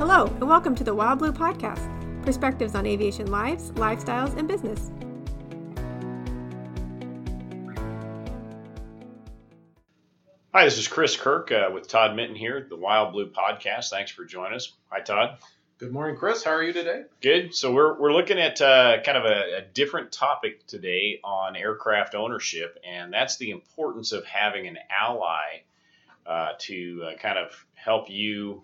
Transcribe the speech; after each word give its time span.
Hello, 0.00 0.24
and 0.24 0.48
welcome 0.48 0.74
to 0.76 0.82
the 0.82 0.94
Wild 0.94 1.18
Blue 1.18 1.30
Podcast 1.30 1.86
perspectives 2.24 2.74
on 2.74 2.86
aviation 2.86 3.30
lives, 3.30 3.70
lifestyles, 3.72 4.34
and 4.34 4.48
business. 4.48 4.90
Hi, 10.54 10.64
this 10.64 10.78
is 10.78 10.88
Chris 10.88 11.18
Kirk 11.18 11.52
uh, 11.52 11.68
with 11.74 11.86
Todd 11.86 12.16
Minton 12.16 12.34
here 12.34 12.56
at 12.56 12.70
the 12.70 12.76
Wild 12.76 13.12
Blue 13.12 13.28
Podcast. 13.28 13.90
Thanks 13.90 14.10
for 14.10 14.24
joining 14.24 14.54
us. 14.54 14.72
Hi, 14.88 15.00
Todd. 15.00 15.36
Good 15.76 15.92
morning, 15.92 16.16
Chris. 16.16 16.42
How 16.42 16.52
are 16.52 16.62
you 16.62 16.72
today? 16.72 17.02
Good. 17.20 17.54
So 17.54 17.70
we're, 17.70 18.00
we're 18.00 18.14
looking 18.14 18.38
at 18.38 18.58
uh, 18.62 19.02
kind 19.04 19.18
of 19.18 19.26
a, 19.26 19.58
a, 19.58 19.62
different 19.74 20.12
topic 20.12 20.66
today 20.66 21.20
on 21.22 21.56
aircraft 21.56 22.14
ownership, 22.14 22.78
and 22.88 23.12
that's 23.12 23.36
the 23.36 23.50
importance 23.50 24.12
of 24.12 24.24
having 24.24 24.66
an 24.66 24.78
ally 24.88 25.60
uh, 26.24 26.52
to 26.60 27.04
uh, 27.04 27.18
kind 27.18 27.36
of 27.36 27.66
help 27.74 28.08
you 28.08 28.62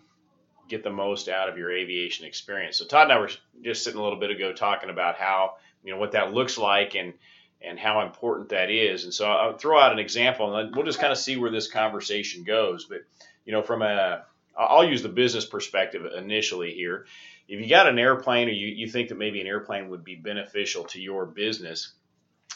get 0.68 0.82
the 0.82 0.90
most 0.90 1.28
out 1.28 1.48
of 1.48 1.58
your 1.58 1.70
aviation 1.70 2.26
experience. 2.26 2.78
So 2.78 2.84
Todd 2.84 3.04
and 3.04 3.12
I 3.12 3.18
were 3.18 3.30
just 3.62 3.84
sitting 3.84 4.00
a 4.00 4.02
little 4.02 4.18
bit 4.18 4.30
ago 4.30 4.52
talking 4.52 4.90
about 4.90 5.16
how 5.16 5.54
you 5.82 5.92
know 5.92 5.98
what 5.98 6.12
that 6.12 6.32
looks 6.32 6.58
like 6.58 6.94
and 6.94 7.14
and 7.62 7.78
how 7.78 8.02
important 8.02 8.50
that 8.50 8.70
is. 8.70 9.04
And 9.04 9.14
so 9.14 9.26
I'll 9.26 9.56
throw 9.56 9.78
out 9.78 9.92
an 9.92 9.98
example, 9.98 10.54
and 10.54 10.74
we'll 10.74 10.84
just 10.84 10.98
kind 10.98 11.12
of 11.12 11.18
see 11.18 11.36
where 11.36 11.50
this 11.50 11.70
conversation 11.70 12.44
goes. 12.44 12.84
But 12.84 13.04
you 13.44 13.52
know, 13.52 13.62
from 13.62 13.82
a 13.82 14.24
I'll 14.56 14.88
use 14.88 15.02
the 15.02 15.08
business 15.08 15.44
perspective 15.44 16.02
initially 16.16 16.72
here. 16.72 17.06
If 17.48 17.60
you 17.60 17.68
got 17.68 17.88
an 17.88 17.98
airplane, 17.98 18.48
or 18.48 18.52
you, 18.52 18.68
you 18.68 18.88
think 18.88 19.10
that 19.10 19.18
maybe 19.18 19.40
an 19.40 19.46
airplane 19.46 19.90
would 19.90 20.02
be 20.02 20.16
beneficial 20.16 20.84
to 20.84 21.00
your 21.00 21.26
business, 21.26 21.92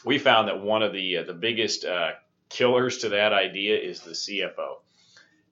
we 0.04 0.18
found 0.18 0.48
that 0.48 0.60
one 0.60 0.82
of 0.82 0.92
the 0.92 1.18
uh, 1.18 1.22
the 1.24 1.34
biggest 1.34 1.84
uh, 1.84 2.12
killers 2.48 2.98
to 2.98 3.10
that 3.10 3.32
idea 3.32 3.78
is 3.78 4.00
the 4.00 4.12
CFO. 4.12 4.78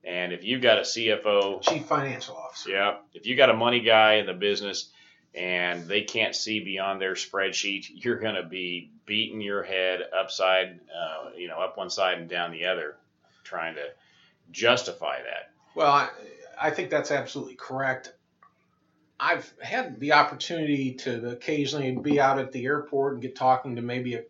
And 0.05 0.33
if 0.33 0.45
you've 0.45 0.63
got 0.63 0.79
a 0.79 0.83
CFO, 0.83 1.61
Chief 1.63 1.85
Financial 1.85 2.37
Officer, 2.37 2.71
yeah, 2.71 2.97
if 3.15 3.27
you 3.27 3.37
got 3.37 3.51
a 3.51 3.55
money 3.55 3.81
guy 3.81 4.15
in 4.15 4.27
the 4.27 4.33
business 4.33 4.91
and 5.35 5.87
they 5.87 6.03
can't 6.03 6.35
see 6.35 6.61
beyond 6.61 7.01
their 7.01 7.15
spreadsheet, 7.15 7.87
you're 7.93 8.19
going 8.19 8.37
to 8.37 8.45
be 8.45 8.91
beating 9.07 9.41
your 9.41 9.63
head 9.63 10.01
upside, 10.19 10.81
uh, 10.95 11.31
you 11.37 11.49
know, 11.49 11.59
up 11.59 11.77
one 11.77 11.91
side 11.91 12.19
and 12.19 12.29
down 12.29 12.53
the 12.53 12.67
other, 12.67 12.97
trying 13.45 13.75
to 13.75 13.85
justify 14.51 15.19
that. 15.23 15.53
Well, 15.75 15.91
I, 15.91 16.09
I 16.61 16.71
think 16.71 16.91
that's 16.91 17.11
absolutely 17.11 17.57
correct. 17.57 18.15
I've 19.21 19.53
had 19.61 19.99
the 19.99 20.13
opportunity 20.13 20.95
to 20.95 21.31
occasionally 21.31 21.93
be 21.97 22.21
out 22.21 22.39
at 22.39 22.53
the 22.53 22.65
airport 22.65 23.15
and 23.15 23.23
get 23.23 23.35
talking 23.35 23.77
to 23.77 23.83
maybe 23.83 24.15
a 24.15 24.23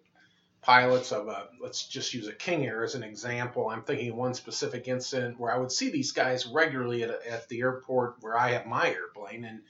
pilots 0.69 1.13
of 1.13 1.29
a 1.29 1.49
let's 1.63 1.87
just 1.87 2.13
use 2.13 2.29
a 2.29 2.33
King 2.33 2.67
Air 2.67 2.85
as 2.85 2.95
an 2.95 3.03
example. 3.03 3.71
I'm 3.71 3.85
thinking 3.85 4.15
one 4.15 4.35
specific 4.35 4.87
incident 4.87 5.41
where 5.41 5.51
I 5.51 5.57
would 5.57 5.73
see 5.73 5.89
these 5.89 6.13
guys 6.13 6.47
regularly 6.47 7.03
at, 7.05 7.09
at 7.27 7.49
the 7.49 7.61
airport 7.61 8.17
where 8.21 8.37
I 8.37 8.51
have 8.51 8.67
my 8.67 8.87
airplane, 8.91 9.47
and 9.47 9.63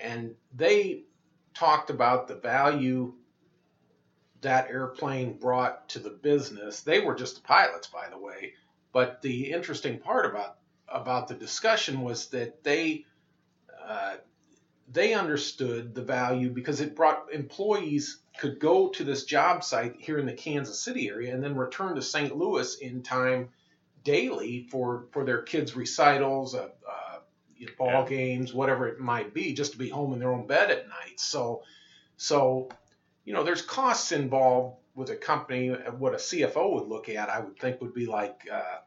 and 0.00 0.36
they 0.54 1.02
talked 1.54 1.90
about 1.90 2.28
the 2.28 2.36
value 2.36 3.14
that 4.42 4.70
airplane 4.70 5.36
brought 5.38 5.88
to 5.88 5.98
the 5.98 6.10
business. 6.10 6.82
They 6.82 7.00
were 7.00 7.16
just 7.16 7.34
the 7.34 7.42
pilots, 7.42 7.88
by 7.88 8.08
the 8.08 8.18
way. 8.18 8.52
But 8.92 9.20
the 9.22 9.50
interesting 9.50 9.98
part 9.98 10.24
about 10.24 10.58
about 10.88 11.26
the 11.26 11.34
discussion 11.34 12.02
was 12.02 12.28
that 12.28 12.62
they 12.62 13.06
uh, 13.84 14.18
they 14.92 15.14
understood 15.14 15.96
the 15.96 16.04
value 16.04 16.50
because 16.50 16.80
it 16.80 16.94
brought 16.94 17.32
employees 17.32 18.20
could 18.38 18.58
go 18.58 18.88
to 18.88 19.04
this 19.04 19.24
job 19.24 19.64
site 19.64 19.96
here 19.98 20.18
in 20.18 20.26
the 20.26 20.32
Kansas 20.32 20.78
City 20.78 21.08
area 21.08 21.34
and 21.34 21.42
then 21.42 21.56
return 21.56 21.96
to 21.96 22.02
St. 22.02 22.36
Louis 22.36 22.76
in 22.76 23.02
time 23.02 23.50
daily 24.04 24.66
for 24.70 25.06
for 25.10 25.24
their 25.24 25.42
kids' 25.42 25.76
recitals, 25.76 26.54
uh, 26.54 26.68
uh, 26.88 27.18
you 27.56 27.66
know, 27.66 27.72
ball 27.76 27.90
yeah. 28.04 28.08
games, 28.08 28.54
whatever 28.54 28.88
it 28.88 29.00
might 29.00 29.34
be, 29.34 29.52
just 29.52 29.72
to 29.72 29.78
be 29.78 29.88
home 29.88 30.12
in 30.12 30.20
their 30.20 30.32
own 30.32 30.46
bed 30.46 30.70
at 30.70 30.88
night. 30.88 31.18
So, 31.18 31.62
so 32.16 32.68
you 33.24 33.34
know, 33.34 33.44
there's 33.44 33.62
costs 33.62 34.12
involved 34.12 34.78
with 34.94 35.10
a 35.10 35.16
company. 35.16 35.68
What 35.70 36.14
a 36.14 36.18
CFO 36.18 36.74
would 36.74 36.88
look 36.88 37.08
at, 37.08 37.28
I 37.28 37.40
would 37.40 37.58
think, 37.58 37.80
would 37.80 37.94
be 37.94 38.06
like. 38.06 38.48
Uh, 38.50 38.78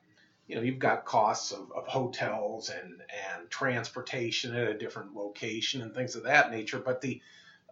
you 0.47 0.57
know, 0.57 0.63
you've 0.63 0.79
got 0.79 1.05
costs 1.05 1.53
of, 1.53 1.71
of 1.71 1.87
hotels 1.87 2.69
and, 2.69 2.99
and 2.99 3.49
transportation 3.49 4.53
at 4.53 4.67
a 4.67 4.77
different 4.77 5.15
location 5.15 5.81
and 5.81 5.95
things 5.95 6.17
of 6.17 6.23
that 6.23 6.51
nature. 6.51 6.79
But 6.79 6.99
the 6.99 7.21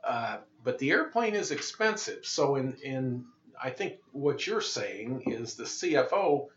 uh, 0.04 0.38
but 0.64 0.80
the 0.80 0.92
airplane 0.92 1.36
is 1.36 1.52
expensive. 1.52 2.26
So 2.26 2.56
in 2.56 2.74
in 2.84 3.26
I 3.62 3.70
think 3.70 3.96
what 4.12 4.48
you're 4.48 4.62
saying 4.62 5.24
is 5.28 5.56
the 5.56 5.64
CFO 5.64 6.48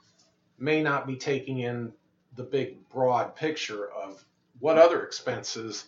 may 0.59 0.83
not 0.83 1.07
be 1.07 1.17
taking 1.17 1.59
in 1.59 1.93
the 2.37 2.45
big 2.45 2.89
broad 2.89 3.35
picture 3.35 3.91
of 3.91 4.25
what 4.61 4.79
other 4.79 5.03
expenses 5.03 5.85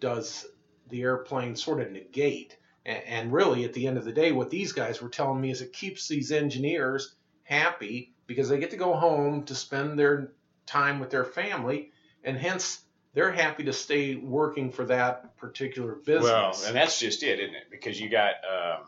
does 0.00 0.46
the 0.90 1.02
airplane 1.02 1.56
sort 1.56 1.80
of 1.80 1.90
negate. 1.90 2.56
And, 2.84 3.02
and 3.04 3.32
really, 3.32 3.64
at 3.64 3.72
the 3.72 3.86
end 3.86 3.96
of 3.96 4.04
the 4.04 4.12
day, 4.12 4.32
what 4.32 4.50
these 4.50 4.72
guys 4.72 5.00
were 5.00 5.08
telling 5.08 5.40
me 5.40 5.50
is 5.50 5.62
it 5.62 5.72
keeps 5.72 6.06
these 6.06 6.30
engineers 6.30 7.14
happy 7.42 8.12
because 8.26 8.48
they 8.48 8.58
get 8.58 8.70
to 8.70 8.76
go 8.76 8.94
home 8.94 9.44
to 9.44 9.54
spend 9.54 9.98
their 9.98 10.32
time 10.66 11.00
with 11.00 11.10
their 11.10 11.24
family, 11.24 11.90
and 12.22 12.36
hence 12.36 12.83
they're 13.14 13.32
happy 13.32 13.64
to 13.64 13.72
stay 13.72 14.16
working 14.16 14.70
for 14.70 14.84
that 14.86 15.36
particular 15.36 15.94
business. 15.94 16.24
Well, 16.24 16.54
and 16.66 16.76
that's 16.76 16.98
just 16.98 17.22
it, 17.22 17.40
isn't 17.40 17.54
it? 17.54 17.70
Because 17.70 18.00
you 18.00 18.08
got, 18.08 18.34
um, 18.44 18.84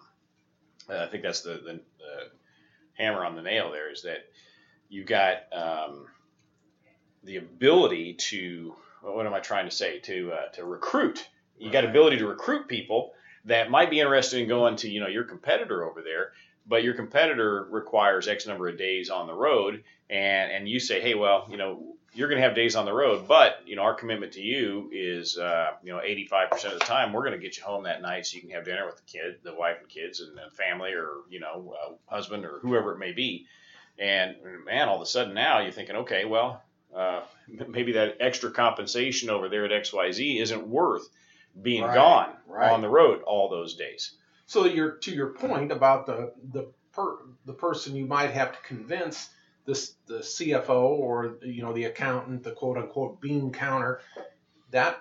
I 0.89 1.07
think 1.07 1.23
that's 1.23 1.41
the, 1.43 1.55
the, 1.55 1.81
the, 1.99 2.31
hammer 2.95 3.25
on 3.27 3.37
the 3.37 3.43
nail 3.43 3.71
there 3.71 3.93
is 3.93 4.03
that 4.03 4.25
you 4.89 5.05
got 5.05 5.37
um, 5.53 6.07
the 7.25 7.37
ability 7.37 8.15
to, 8.15 8.75
what 9.03 9.27
am 9.27 9.35
I 9.35 9.41
trying 9.41 9.67
to 9.67 9.75
say? 9.75 9.99
To 10.01 10.33
uh, 10.33 10.49
to 10.55 10.65
recruit. 10.65 11.29
You 11.59 11.67
right. 11.67 11.73
got 11.75 11.85
ability 11.85 12.19
to 12.19 12.27
recruit 12.27 12.69
people 12.69 13.13
that 13.45 13.71
might 13.71 13.91
be 13.91 14.01
interested 14.01 14.41
in 14.41 14.49
going 14.49 14.77
to 14.77 14.89
you 14.89 15.01
know 15.01 15.09
your 15.09 15.25
competitor 15.25 15.85
over 15.85 16.03
there 16.03 16.33
but 16.69 16.83
your 16.83 16.95
competitor 16.95 17.67
requires 17.71 18.29
X 18.29 18.47
number 18.47 18.69
of 18.69 18.77
days 18.77 19.11
on 19.11 19.27
the 19.27 19.35
road, 19.35 19.85
and 20.11 20.51
and 20.51 20.69
you 20.69 20.81
say, 20.81 21.01
hey, 21.01 21.15
well, 21.15 21.47
you 21.49 21.57
know, 21.57 21.96
you're 22.15 22.29
going 22.29 22.41
to 22.41 22.47
have 22.47 22.57
days 22.57 22.77
on 22.77 22.87
the 22.87 22.93
road, 22.93 23.29
but 23.29 23.61
you 23.67 23.77
know, 23.77 23.83
our 23.83 23.95
commitment 23.95 24.33
to 24.33 24.41
you 24.41 24.89
is, 24.93 25.37
uh, 25.37 25.73
you 25.83 25.93
know, 25.93 25.99
85% 25.99 26.73
of 26.73 26.79
the 26.79 26.85
time 26.85 27.13
we're 27.13 27.21
going 27.21 27.39
to 27.39 27.39
get 27.39 27.57
you 27.59 27.63
home 27.63 27.85
that 27.85 28.01
night 28.01 28.27
so 28.27 28.37
you 28.37 28.43
can 28.43 28.51
have 28.51 28.65
dinner 28.65 28.87
with 28.87 28.97
the 28.97 29.03
kid, 29.03 29.37
the 29.43 29.55
wife 29.55 29.77
and 29.81 29.89
kids, 29.89 30.21
and 30.21 30.39
family, 30.53 30.93
or 30.93 31.11
you 31.29 31.41
know, 31.41 31.75
uh, 31.77 31.93
husband 32.07 32.45
or 32.45 32.59
whoever 32.61 32.93
it 32.93 32.99
may 32.99 33.13
be. 33.13 33.47
And 33.99 34.37
man, 34.65 34.89
all 34.89 34.97
of 34.97 35.03
a 35.03 35.07
sudden 35.07 35.35
now 35.35 35.61
you're 35.61 35.73
thinking, 35.73 35.97
okay, 35.97 36.25
well, 36.25 36.63
uh, 36.95 37.23
maybe 37.69 37.93
that 37.93 38.17
extra 38.21 38.51
compensation 38.51 39.31
over 39.31 39.49
there 39.49 39.65
at 39.65 39.71
XYZ 39.71 40.41
isn't 40.41 40.67
worth 40.67 41.09
being 41.61 41.83
right, 41.83 41.95
gone 41.95 42.33
right. 42.47 42.71
on 42.71 42.83
the 42.83 42.89
road 42.89 43.23
all 43.23 43.49
those 43.49 43.75
days. 43.75 44.13
So 44.47 44.65
you're 44.67 44.93
to 44.93 45.11
your 45.11 45.31
point 45.31 45.73
about 45.73 46.07
the 46.07 46.33
the 46.53 46.69
per, 46.93 47.19
the 47.45 47.53
person 47.53 47.97
you 47.97 48.07
might 48.07 48.31
have 48.31 48.53
to 48.53 48.59
convince 48.67 49.29
this 49.67 49.95
the 50.07 50.19
CFO 50.19 50.83
or 50.83 51.37
you 51.43 51.63
know 51.63 51.73
the 51.73 51.85
accountant, 51.85 52.43
the 52.43 52.53
quote 52.53 52.79
unquote 52.79 53.21
bean 53.21 53.53
counter, 53.53 54.01
that 54.71 55.01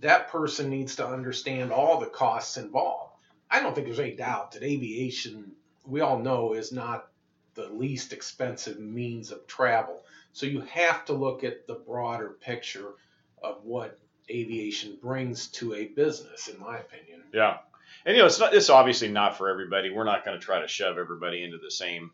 that 0.00 0.28
person 0.28 0.70
needs 0.70 0.96
to 0.96 1.06
understand 1.06 1.72
all 1.72 2.00
the 2.00 2.06
costs 2.06 2.56
involved. 2.56 3.14
I 3.50 3.60
don't 3.60 3.74
think 3.74 3.86
there's 3.86 4.00
any 4.00 4.14
doubt 4.14 4.52
that 4.52 4.62
aviation, 4.62 5.52
we 5.84 6.00
all 6.00 6.18
know, 6.18 6.54
is 6.54 6.72
not 6.72 7.08
the 7.54 7.68
least 7.68 8.12
expensive 8.12 8.78
means 8.78 9.30
of 9.30 9.46
travel. 9.46 10.02
So 10.32 10.46
you 10.46 10.60
have 10.62 11.04
to 11.06 11.12
look 11.12 11.42
at 11.44 11.66
the 11.66 11.74
broader 11.74 12.36
picture 12.40 12.94
of 13.42 13.64
what 13.64 13.98
aviation 14.30 14.96
brings 15.02 15.48
to 15.48 15.74
a 15.74 15.86
business, 15.86 16.48
in 16.48 16.60
my 16.60 16.78
opinion. 16.78 17.22
Yeah, 17.32 17.58
and 18.04 18.16
you 18.16 18.22
know, 18.22 18.26
it's 18.26 18.38
not. 18.38 18.54
It's 18.54 18.70
obviously 18.70 19.08
not 19.08 19.36
for 19.36 19.48
everybody. 19.48 19.90
We're 19.90 20.04
not 20.04 20.24
going 20.24 20.38
to 20.38 20.44
try 20.44 20.60
to 20.60 20.68
shove 20.68 20.98
everybody 20.98 21.42
into 21.42 21.58
the 21.58 21.70
same, 21.70 22.12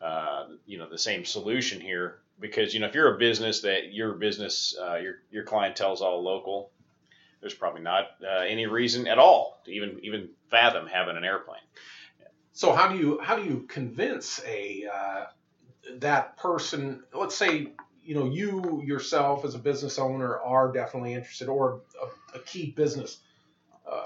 uh, 0.00 0.46
you 0.66 0.78
know, 0.78 0.88
the 0.88 0.98
same 0.98 1.24
solution 1.24 1.80
here 1.80 2.18
because 2.40 2.74
you 2.74 2.80
know 2.80 2.86
if 2.86 2.94
you're 2.94 3.14
a 3.14 3.18
business 3.18 3.60
that 3.60 3.92
your 3.92 4.12
business 4.14 4.76
uh, 4.80 4.96
your 4.96 5.16
your 5.30 5.44
clientele 5.44 5.92
is 5.92 6.00
all 6.00 6.22
local, 6.22 6.70
there's 7.40 7.54
probably 7.54 7.82
not 7.82 8.06
uh, 8.22 8.40
any 8.40 8.66
reason 8.66 9.06
at 9.06 9.18
all 9.18 9.60
to 9.64 9.72
even 9.72 10.00
even 10.02 10.28
fathom 10.50 10.86
having 10.86 11.16
an 11.16 11.24
airplane. 11.24 11.60
So 12.52 12.72
how 12.72 12.88
do 12.88 12.98
you 12.98 13.20
how 13.22 13.36
do 13.36 13.44
you 13.44 13.66
convince 13.68 14.40
a 14.46 14.84
uh, 14.92 15.24
that 15.96 16.36
person? 16.36 17.02
Let's 17.12 17.36
say 17.36 17.68
you 18.04 18.14
know 18.14 18.26
you 18.26 18.82
yourself 18.84 19.44
as 19.44 19.54
a 19.54 19.58
business 19.58 19.98
owner 19.98 20.38
are 20.38 20.72
definitely 20.72 21.14
interested, 21.14 21.48
or 21.48 21.80
a, 22.02 22.38
a 22.38 22.40
key 22.40 22.70
business 22.70 23.18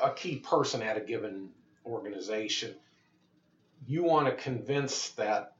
a 0.03 0.13
key 0.15 0.37
person 0.37 0.83
at 0.83 0.97
a 0.97 1.01
given 1.01 1.51
organization, 1.87 2.75
you 3.87 4.03
want 4.03 4.27
to 4.27 4.43
convince 4.43 5.11
that 5.11 5.55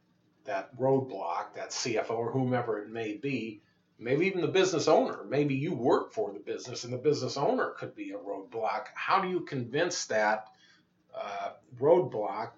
that 0.49 0.77
roadblock, 0.77 1.55
that 1.55 1.71
CFO 1.71 2.11
or 2.11 2.33
whomever 2.33 2.83
it 2.83 2.91
may 2.91 3.15
be, 3.15 3.63
maybe 3.99 4.27
even 4.27 4.41
the 4.41 4.49
business 4.49 4.89
owner, 4.89 5.25
maybe 5.29 5.55
you 5.55 5.75
work 5.75 6.13
for 6.13 6.33
the 6.33 6.41
business 6.41 6.85
and 6.85 6.93
the 6.93 6.99
business 6.99 7.37
owner 7.37 7.75
could 7.79 7.95
be 7.95 8.11
a 8.13 8.19
roadblock. 8.19 8.87
How 8.95 9.21
do 9.21 9.29
you 9.29 9.41
convince 9.41 10.07
that 10.07 10.49
uh, 11.15 11.51
roadblock 11.79 12.53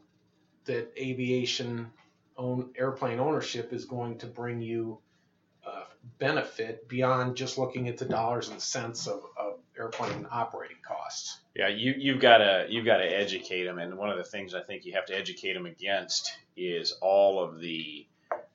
that 0.65 0.93
aviation 0.97 1.91
own 2.37 2.71
airplane 2.77 3.21
ownership 3.21 3.73
is 3.73 3.85
going 3.85 4.19
to 4.19 4.27
bring 4.27 4.61
you 4.61 4.99
uh, 5.67 5.85
benefit 6.19 6.89
beyond 6.89 7.37
just 7.37 7.59
looking 7.59 7.89
at 7.89 7.99
the 7.99 8.05
dollars 8.05 8.49
and 8.49 8.61
cents 8.61 9.07
of, 9.07 9.23
of 9.37 9.60
airplane 9.81 10.27
operating 10.31 10.77
costs. 10.87 11.39
Yeah, 11.55 11.69
you 11.69 11.95
you've 11.97 12.21
got 12.21 12.39
to 12.39 12.67
you've 12.69 12.85
got 12.85 12.99
to 12.99 13.05
educate 13.05 13.65
them, 13.65 13.79
and 13.79 13.97
one 13.97 14.11
of 14.11 14.19
the 14.19 14.25
things 14.25 14.55
I 14.55 14.61
think 14.61 14.85
you 14.85 14.93
have 14.93 15.07
to 15.07 15.17
educate 15.17 15.55
them 15.55 15.67
against 15.67 16.31
is 16.57 16.93
all 17.01 17.43
of 17.43 17.61
the 17.61 18.07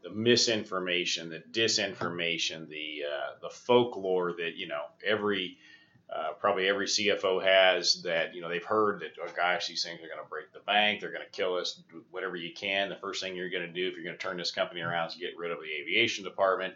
the 0.03 0.11
misinformation, 0.11 1.29
the 1.29 1.43
disinformation, 1.51 2.69
the 2.69 3.03
uh, 3.11 3.39
the 3.41 3.49
folklore 3.49 4.33
that 4.33 4.55
you 4.55 4.67
know 4.67 4.83
every 5.03 5.57
uh, 6.15 6.33
probably 6.39 6.67
every 6.67 6.85
CFO 6.85 7.43
has 7.43 8.03
that 8.03 8.35
you 8.35 8.41
know 8.41 8.47
they've 8.47 8.63
heard 8.63 8.99
that 8.99 9.13
oh 9.21 9.27
gosh 9.35 9.67
these 9.67 9.83
things 9.83 9.97
are 9.97 10.07
going 10.07 10.23
to 10.23 10.29
break 10.29 10.53
the 10.53 10.59
bank, 10.59 11.01
they're 11.01 11.11
going 11.11 11.25
to 11.25 11.31
kill 11.31 11.55
us, 11.55 11.81
whatever 12.11 12.35
you 12.35 12.53
can. 12.53 12.89
The 12.89 12.95
first 12.95 13.21
thing 13.21 13.35
you're 13.35 13.49
going 13.49 13.65
to 13.65 13.73
do 13.73 13.87
if 13.87 13.95
you're 13.95 14.03
going 14.03 14.17
to 14.17 14.23
turn 14.23 14.37
this 14.37 14.51
company 14.51 14.81
around 14.81 15.07
is 15.07 15.15
get 15.15 15.37
rid 15.37 15.51
of 15.51 15.57
the 15.59 15.81
aviation 15.81 16.23
department, 16.23 16.75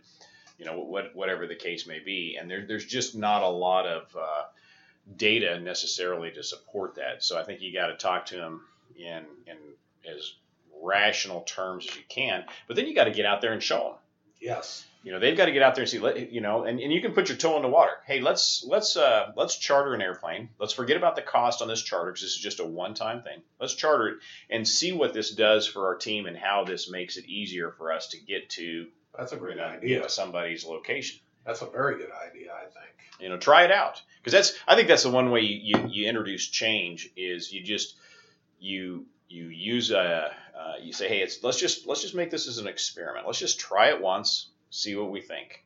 you 0.60 0.66
know 0.66 0.80
what 0.80 1.16
whatever 1.16 1.48
the 1.48 1.56
case 1.56 1.88
may 1.88 2.00
be, 2.00 2.38
and 2.40 2.52
there, 2.52 2.66
there's 2.68 2.86
just 2.86 3.16
not 3.16 3.42
a 3.42 3.50
lot 3.50 3.88
of 3.88 4.16
uh, 4.16 4.44
data 5.16 5.60
necessarily 5.60 6.32
to 6.32 6.44
support 6.44 6.96
that. 6.96 7.24
So 7.24 7.40
I 7.40 7.44
think 7.44 7.62
you 7.62 7.74
got 7.74 7.88
to 7.88 7.96
talk 7.96 8.28
to 8.28 8.36
them 8.36 8.66
in 8.96 9.24
in 9.48 9.58
as 10.14 10.34
rational 10.84 11.42
terms 11.42 11.88
as 11.90 11.96
you 11.96 12.04
can, 12.10 12.44
but 12.68 12.76
then 12.76 12.86
you 12.86 12.94
got 12.94 13.06
to 13.06 13.12
get 13.12 13.26
out 13.26 13.42
there 13.42 13.54
and 13.54 13.64
show 13.64 13.80
them. 13.80 13.94
Yes. 14.40 14.86
You 15.04 15.14
know, 15.14 15.20
they've 15.20 15.36
got 15.36 15.46
to 15.46 15.54
get 15.54 15.62
out 15.62 15.76
there 15.76 15.84
and 15.84 15.90
see, 15.90 16.28
you 16.30 16.42
know, 16.42 16.66
and, 16.66 16.80
and 16.80 16.92
you 16.92 17.02
can 17.02 17.14
put 17.14 17.30
your 17.30 17.38
toe 17.38 17.56
in 17.56 17.62
the 17.62 17.70
water. 17.70 17.94
Hey, 18.06 18.20
let's 18.20 18.66
let's 18.68 18.98
uh, 18.98 19.32
let's 19.38 19.58
charter 19.58 19.94
an 19.94 20.02
airplane. 20.02 20.50
Let's 20.60 20.74
forget 20.74 20.98
about 20.98 21.16
the 21.16 21.22
cost 21.22 21.62
on 21.62 21.70
this 21.70 21.82
charter 21.82 22.12
because 22.12 22.24
this 22.24 22.36
is 22.36 22.42
just 22.42 22.60
a 22.60 22.66
one-time 22.66 23.22
thing. 23.22 23.42
Let's 23.62 23.76
charter 23.76 24.10
it 24.10 24.18
and 24.50 24.68
see 24.68 24.92
what 24.92 25.14
this 25.14 25.32
does 25.32 25.68
for 25.68 25.88
our 25.88 25.96
team 25.96 26.26
and 26.26 26.38
how 26.38 26.66
this 26.66 26.90
makes 26.90 27.16
it 27.16 27.26
easier 27.30 27.72
for 27.72 27.94
us 27.94 28.10
to 28.10 28.18
get 28.18 28.50
to. 28.52 28.88
That's 29.18 29.32
a 29.32 29.38
great 29.38 29.60
idea. 29.60 30.08
Somebody's 30.10 30.66
location. 30.66 31.20
That's 31.46 31.62
a 31.62 31.66
very 31.66 31.98
good 31.98 32.12
idea, 32.12 32.52
I 32.54 32.66
think. 32.66 32.96
You 33.20 33.30
know, 33.30 33.38
try 33.38 33.64
it 33.64 33.72
out 33.72 34.02
because 34.18 34.34
that's. 34.34 34.58
I 34.68 34.76
think 34.76 34.88
that's 34.88 35.04
the 35.04 35.10
one 35.10 35.32
way 35.32 35.42
you, 35.42 35.78
you, 35.78 35.88
you 35.90 36.10
introduce 36.10 36.48
change 36.48 37.10
is 37.18 37.52
you 37.52 37.64
just 37.64 37.96
you 38.60 39.06
you 39.30 39.46
use 39.46 39.92
a 39.92 40.32
uh, 40.60 40.74
you 40.82 40.92
say 40.92 41.08
hey 41.08 41.20
it's 41.20 41.44
let's 41.44 41.60
just 41.60 41.88
let's 41.88 42.02
just 42.02 42.16
make 42.16 42.32
this 42.32 42.48
as 42.48 42.58
an 42.58 42.68
experiment 42.68 43.26
let's 43.26 43.40
just 43.40 43.60
try 43.60 43.90
it 43.90 44.02
once 44.02 44.48
see 44.72 44.96
what 44.96 45.12
we 45.12 45.22
think 45.22 45.64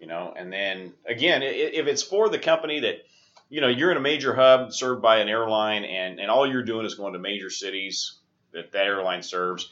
you 0.00 0.06
know 0.06 0.34
and 0.36 0.52
then 0.52 0.92
again 1.06 1.42
if 1.42 1.86
it's 1.86 2.02
for 2.02 2.28
the 2.28 2.38
company 2.38 2.80
that 2.80 3.04
you 3.48 3.60
know 3.60 3.68
you're 3.68 3.90
in 3.90 3.96
a 3.96 4.00
major 4.00 4.34
hub 4.34 4.72
served 4.72 5.02
by 5.02 5.18
an 5.18 5.28
airline 5.28 5.84
and 5.84 6.18
and 6.18 6.30
all 6.30 6.50
you're 6.50 6.64
doing 6.64 6.86
is 6.86 6.94
going 6.94 7.12
to 7.12 7.18
major 7.18 7.50
cities 7.50 8.18
that 8.52 8.72
that 8.72 8.86
airline 8.86 9.22
serves 9.22 9.70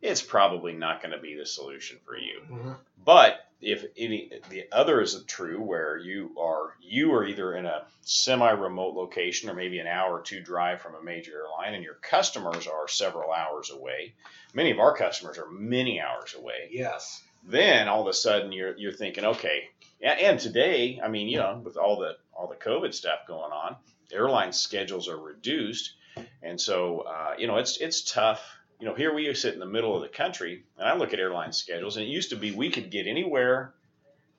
it's 0.00 0.22
probably 0.22 0.72
not 0.72 1.02
going 1.02 1.12
to 1.12 1.20
be 1.20 1.34
the 1.34 1.46
solution 1.46 1.98
for 2.04 2.16
you. 2.16 2.40
Mm-hmm. 2.50 2.72
but 3.04 3.44
if 3.60 3.84
any 3.96 4.30
the 4.50 4.66
other 4.70 5.00
is 5.00 5.20
true 5.26 5.60
where 5.60 5.96
you 5.96 6.30
are 6.38 6.74
you 6.80 7.12
are 7.12 7.24
either 7.24 7.54
in 7.54 7.66
a 7.66 7.82
semi-remote 8.02 8.94
location 8.94 9.50
or 9.50 9.54
maybe 9.54 9.80
an 9.80 9.88
hour 9.88 10.18
or 10.18 10.22
two 10.22 10.40
drive 10.40 10.80
from 10.80 10.94
a 10.94 11.02
major 11.02 11.32
airline 11.32 11.74
and 11.74 11.82
your 11.82 11.94
customers 11.94 12.68
are 12.68 12.86
several 12.86 13.32
hours 13.32 13.70
away. 13.70 14.14
Many 14.54 14.70
of 14.70 14.78
our 14.78 14.96
customers 14.96 15.38
are 15.38 15.50
many 15.50 16.00
hours 16.00 16.34
away. 16.38 16.68
Yes. 16.70 17.20
then 17.44 17.88
all 17.88 18.02
of 18.02 18.06
a 18.06 18.12
sudden 18.12 18.52
you're 18.52 18.76
you're 18.76 18.92
thinking 18.92 19.24
okay 19.24 19.68
and, 20.00 20.38
today 20.38 21.00
i 21.02 21.08
mean 21.08 21.26
you 21.28 21.38
know 21.38 21.60
with 21.64 21.76
all 21.76 21.98
the 21.98 22.16
all 22.32 22.46
the 22.46 22.54
covid 22.54 22.94
stuff 22.94 23.20
going 23.26 23.52
on 23.52 23.74
airline 24.12 24.52
schedules 24.52 25.08
are 25.08 25.16
reduced. 25.16 25.94
And 26.42 26.60
so 26.60 27.00
uh, 27.00 27.34
you 27.38 27.46
know 27.46 27.56
it's 27.56 27.78
it's 27.78 28.02
tough 28.02 28.57
you 28.80 28.86
know, 28.86 28.94
here 28.94 29.12
we 29.12 29.32
sit 29.34 29.54
in 29.54 29.60
the 29.60 29.66
middle 29.66 29.94
of 29.94 30.02
the 30.02 30.08
country, 30.08 30.64
and 30.78 30.88
I 30.88 30.96
look 30.96 31.12
at 31.12 31.18
airline 31.18 31.52
schedules, 31.52 31.96
and 31.96 32.06
it 32.06 32.10
used 32.10 32.30
to 32.30 32.36
be 32.36 32.52
we 32.52 32.70
could 32.70 32.90
get 32.90 33.06
anywhere, 33.06 33.74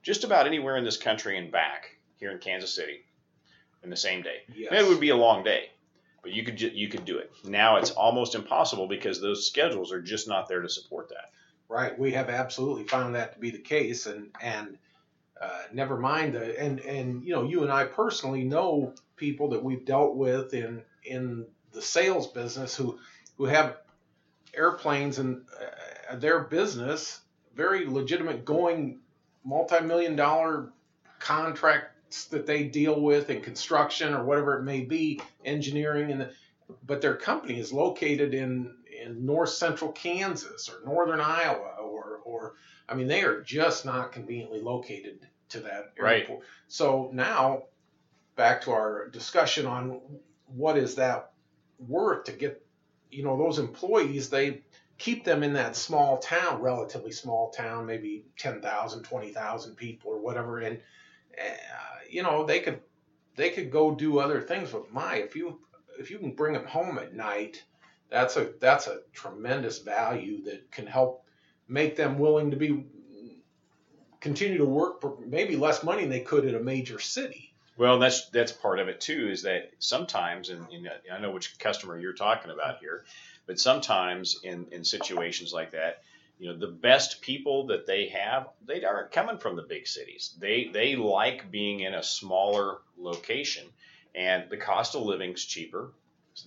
just 0.02 0.24
about 0.24 0.48
anywhere 0.48 0.78
in 0.78 0.86
this 0.86 0.98
country 0.98 1.38
and 1.38 1.52
back 1.52 1.98
here 2.20 2.32
in 2.32 2.40
Kansas 2.40 2.74
City 2.74 3.06
in 3.84 3.90
the 3.90 3.98
same 3.98 4.22
day. 4.22 4.38
Yes. 4.54 4.70
And 4.72 4.80
it 4.80 4.88
would 4.88 5.00
be 5.00 5.10
a 5.10 5.16
long 5.16 5.44
day, 5.44 5.70
but 6.22 6.32
you 6.32 6.44
could 6.44 6.56
ju- 6.56 6.72
you 6.74 6.88
could 6.88 7.04
do 7.06 7.18
it. 7.18 7.32
Now 7.44 7.78
it's 7.78 7.92
almost 7.92 8.36
impossible 8.36 8.88
because 8.88 9.20
those 9.20 9.46
schedules 9.46 9.92
are 9.92 10.02
just 10.02 10.28
not 10.28 10.48
there 10.48 10.62
to 10.62 10.70
support 10.70 11.10
that. 11.10 11.32
Right. 11.68 11.98
We 11.98 12.14
have 12.14 12.30
absolutely 12.30 12.86
found 12.86 13.16
that 13.16 13.34
to 13.34 13.40
be 13.40 13.52
the 13.52 13.60
case, 13.60 14.06
and 14.06 14.30
and 14.42 14.78
uh, 15.42 15.64
never 15.74 15.98
mind 15.98 16.34
the 16.34 16.60
and 16.60 16.80
and 16.80 17.24
you 17.24 17.34
know 17.34 17.44
you 17.44 17.64
and 17.64 17.72
I 17.72 17.86
personally 17.86 18.46
know 18.46 18.94
people 19.18 19.50
that 19.50 19.64
we've 19.64 19.84
dealt 19.84 20.16
with 20.16 20.54
in 20.54 20.82
in 21.04 21.46
the 21.74 21.82
sales 21.82 22.28
business 22.28 22.76
who 22.76 23.00
who 23.38 23.46
have 23.46 23.78
airplanes 24.54 25.20
and 25.20 25.46
uh, 26.10 26.16
their 26.16 26.40
business 26.42 27.22
very 27.56 27.86
legitimate 27.86 28.46
going 28.46 29.00
multi-million 29.44 30.16
dollar 30.16 30.70
contracts 31.20 32.26
that 32.26 32.46
they 32.46 32.64
deal 32.64 33.00
with 33.02 33.30
in 33.30 33.42
construction 33.42 34.14
or 34.14 34.24
whatever 34.24 34.58
it 34.60 34.64
may 34.64 34.82
be 34.82 35.22
engineering 35.46 36.12
and 36.12 36.30
but 36.86 37.02
their 37.02 37.16
company 37.16 37.60
is 37.60 37.74
located 37.74 38.34
in 38.34 38.76
in 39.04 39.26
north 39.26 39.50
central 39.50 39.92
Kansas 39.92 40.70
or 40.70 40.86
northern 40.86 41.20
Iowa 41.20 41.76
or 41.82 42.20
or 42.24 42.54
I 42.88 42.96
mean 42.96 43.08
they 43.08 43.24
are 43.24 43.42
just 43.42 43.86
not 43.86 44.12
conveniently 44.12 44.62
located 44.62 45.20
to 45.50 45.62
that 45.62 45.94
Right. 46.00 46.22
airport. 46.22 46.46
So 46.68 47.10
now 47.14 47.64
back 48.36 48.62
to 48.62 48.72
our 48.72 49.08
discussion 49.10 49.66
on 49.66 50.00
what 50.48 50.78
is 50.78 50.96
that 50.96 51.32
worth 51.88 52.26
to 52.26 52.32
get 52.32 52.66
you 53.10 53.24
know 53.24 53.38
those 53.38 53.60
employees 53.60 54.30
they 54.30 54.62
keep 54.98 55.24
them 55.24 55.44
in 55.44 55.54
that 55.54 55.76
small 55.76 56.18
town 56.18 56.62
relatively 56.62 57.12
small 57.12 57.50
town 57.52 57.86
maybe 57.86 58.26
10,000 58.38 59.04
20,000 59.04 59.76
people 59.76 60.12
or 60.12 60.20
whatever. 60.20 60.60
And 60.60 60.80
uh, 61.40 61.56
you 62.10 62.22
know 62.22 62.46
they 62.46 62.60
could 62.60 62.82
they 63.36 63.50
could 63.50 63.72
go 63.72 63.96
do 63.96 64.20
other 64.20 64.42
things. 64.42 64.72
But 64.72 64.92
my 64.92 65.16
if 65.16 65.36
you 65.36 65.60
if 65.98 66.12
you 66.12 66.20
can 66.20 66.34
bring 66.34 66.54
them 66.54 66.66
home 66.66 66.98
at 66.98 67.16
night 67.16 67.64
that's 68.10 68.38
a 68.38 68.52
that's 68.60 68.88
a 68.88 69.02
tremendous 69.14 69.80
value 69.80 70.44
that 70.44 70.72
can 70.72 70.86
help 70.86 71.24
make 71.68 71.96
them 71.96 72.18
willing 72.18 72.52
to 72.52 72.58
be 72.58 72.86
continue 74.20 74.58
to 74.58 74.66
work 74.66 75.00
for 75.00 75.18
maybe 75.26 75.56
less 75.56 75.84
money 75.84 76.02
than 76.02 76.10
they 76.10 76.20
could 76.20 76.46
at 76.46 76.56
a 76.56 76.60
major 76.60 77.00
city 77.00 77.49
Well, 77.80 77.98
that's 77.98 78.28
that's 78.32 78.52
part 78.52 78.80
of 78.80 78.90
it 78.90 79.00
too. 79.00 79.30
Is 79.30 79.44
that 79.44 79.72
sometimes, 79.80 80.50
and, 80.50 80.68
and 80.70 80.90
I 81.10 81.18
know 81.18 81.32
which 81.32 81.58
customer 81.60 81.98
you're 81.98 82.12
talking 82.12 82.52
about 82.52 82.80
here, 82.80 83.06
but 83.48 83.58
sometimes 83.58 84.38
in 84.44 84.68
in 84.74 84.84
situations 84.84 85.54
like 85.54 85.72
that, 85.72 86.04
you 86.40 86.50
know, 86.50 86.58
the 86.58 86.68
best 86.68 87.22
people 87.22 87.68
that 87.68 87.88
they 87.88 88.10
have, 88.10 88.50
they 88.66 88.84
aren't 88.84 89.14
coming 89.14 89.38
from 89.38 89.56
the 89.56 89.62
big 89.62 89.88
cities. 89.88 90.36
They 90.38 90.66
they 90.66 90.98
like 90.98 91.52
being 91.52 91.80
in 91.80 91.94
a 91.94 92.04
smaller 92.04 92.80
location, 92.98 93.66
and 94.14 94.50
the 94.50 94.58
cost 94.58 94.96
of 94.96 95.04
living's 95.04 95.46
cheaper. 95.46 95.94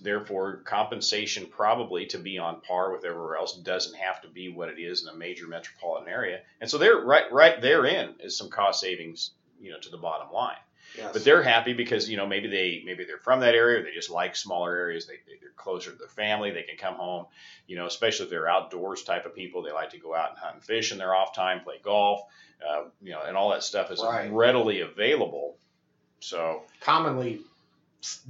Therefore, 0.03 0.57
compensation 0.57 1.47
probably 1.47 2.05
to 2.07 2.19
be 2.19 2.37
on 2.37 2.61
par 2.61 2.91
with 2.91 3.05
everywhere 3.05 3.37
else 3.37 3.57
doesn't 3.57 3.97
have 3.97 4.21
to 4.21 4.27
be 4.27 4.49
what 4.49 4.69
it 4.69 4.79
is 4.79 5.01
in 5.01 5.09
a 5.09 5.17
major 5.17 5.47
metropolitan 5.47 6.09
area. 6.09 6.41
And 6.61 6.69
so 6.69 6.77
they're 6.77 7.01
right 7.01 7.31
right 7.31 7.59
therein 7.59 8.13
is 8.19 8.37
some 8.37 8.49
cost 8.49 8.81
savings, 8.81 9.31
you 9.59 9.71
know, 9.71 9.79
to 9.79 9.89
the 9.89 9.97
bottom 9.97 10.31
line 10.31 10.57
yes. 10.97 11.11
but 11.13 11.23
they're 11.23 11.43
happy 11.43 11.73
because 11.73 12.09
you 12.09 12.17
know 12.17 12.27
maybe 12.27 12.47
they 12.47 12.81
maybe 12.85 13.03
they're 13.05 13.17
from 13.17 13.39
that 13.41 13.55
area 13.55 13.79
or 13.79 13.83
they 13.83 13.91
just 13.91 14.09
like 14.09 14.35
smaller 14.35 14.75
areas 14.75 15.05
they, 15.07 15.13
they- 15.27 15.37
they're 15.41 15.49
closer 15.55 15.91
to 15.91 15.97
their 15.97 16.07
family 16.07 16.51
they 16.51 16.63
can 16.63 16.77
come 16.77 16.95
home 16.95 17.25
you 17.67 17.75
know 17.75 17.85
especially 17.85 18.25
if 18.25 18.29
they're 18.29 18.49
outdoors 18.49 19.03
type 19.03 19.25
of 19.25 19.33
people 19.35 19.61
they 19.63 19.71
like 19.71 19.91
to 19.91 19.97
go 19.99 20.13
out 20.15 20.29
and 20.31 20.39
hunt 20.39 20.55
and 20.55 20.63
fish 20.63 20.91
in 20.91 20.97
their 20.97 21.13
off 21.15 21.33
time 21.35 21.61
play 21.61 21.75
golf 21.83 22.21
uh, 22.67 22.83
you 23.01 23.11
know 23.11 23.21
and 23.25 23.35
all 23.37 23.51
that 23.51 23.63
stuff 23.63 23.91
is 23.91 24.01
Right. 24.01 24.31
readily 24.31 24.81
available 24.81 25.55
so 26.19 26.63
commonly 26.81 27.41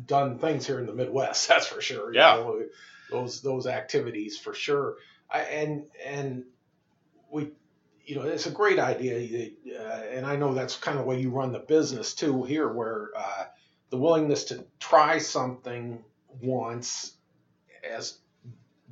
done 0.06 0.38
things 0.40 0.68
here 0.68 0.80
in 0.80 0.86
the 0.86 0.94
Midwest. 0.94 1.48
That's 1.50 1.66
for 1.68 1.82
sure. 1.82 2.14
Yeah. 2.14 2.36
know, 2.36 2.64
those 3.10 3.42
those 3.42 3.66
activities 3.68 4.38
for 4.38 4.54
sure. 4.54 4.96
I, 5.32 5.42
and 5.42 5.86
and 6.06 6.44
we, 7.32 7.50
you 8.06 8.16
know, 8.16 8.24
it's 8.24 8.46
a 8.46 8.52
great 8.52 8.80
idea, 8.80 9.50
uh, 9.80 10.02
and 10.12 10.26
I 10.26 10.36
know 10.36 10.54
that's 10.54 10.76
kind 10.76 11.00
of 11.00 11.06
way 11.06 11.20
you 11.20 11.30
run 11.30 11.52
the 11.52 11.60
business 11.60 12.14
too 12.14 12.44
here, 12.44 12.68
where 12.68 13.10
uh, 13.16 13.46
the 13.90 13.98
willingness 13.98 14.46
to 14.46 14.66
try 14.80 15.18
something 15.18 16.04
once 16.42 17.14
as 17.90 18.18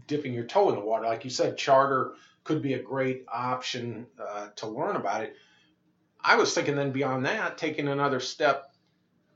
dipping 0.07 0.33
your 0.33 0.45
toe 0.45 0.69
in 0.69 0.75
the 0.75 0.81
water, 0.81 1.05
like 1.05 1.23
you 1.23 1.29
said, 1.29 1.57
charter 1.57 2.13
could 2.43 2.61
be 2.61 2.73
a 2.73 2.81
great 2.81 3.25
option 3.31 4.07
uh, 4.19 4.47
to 4.55 4.67
learn 4.67 4.95
about 4.95 5.23
it. 5.23 5.35
I 6.23 6.35
was 6.35 6.53
thinking 6.53 6.75
then 6.75 6.91
beyond 6.91 7.25
that, 7.25 7.57
taking 7.57 7.87
another 7.87 8.19
step 8.19 8.71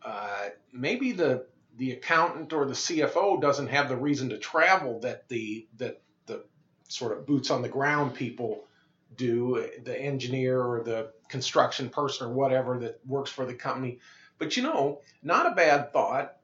uh, 0.06 0.50
maybe 0.72 1.12
the 1.12 1.48
the 1.78 1.92
accountant 1.92 2.54
or 2.54 2.66
the 2.66 2.74
CFO 2.74 3.42
doesn't 3.42 3.68
have 3.68 3.90
the 3.90 3.98
reason 3.98 4.30
to 4.30 4.38
travel 4.38 5.00
that 5.00 5.28
the 5.28 5.68
that 5.78 6.02
the 6.28 6.46
sort 6.88 7.18
of 7.18 7.26
boots 7.26 7.50
on 7.50 7.64
the 7.64 7.70
ground 7.70 8.14
people 8.14 8.66
do, 9.18 9.70
the 9.84 10.00
engineer 10.00 10.62
or 10.62 10.84
the 10.84 11.12
construction 11.30 11.90
person 11.90 12.28
or 12.28 12.34
whatever 12.34 12.80
that 12.80 13.00
works 13.06 13.32
for 13.32 13.46
the 13.46 13.54
company. 13.54 14.00
But 14.38 14.58
you 14.58 14.64
know, 14.64 15.02
not 15.24 15.52
a 15.52 15.56
bad 15.56 15.94
thought 15.94 16.38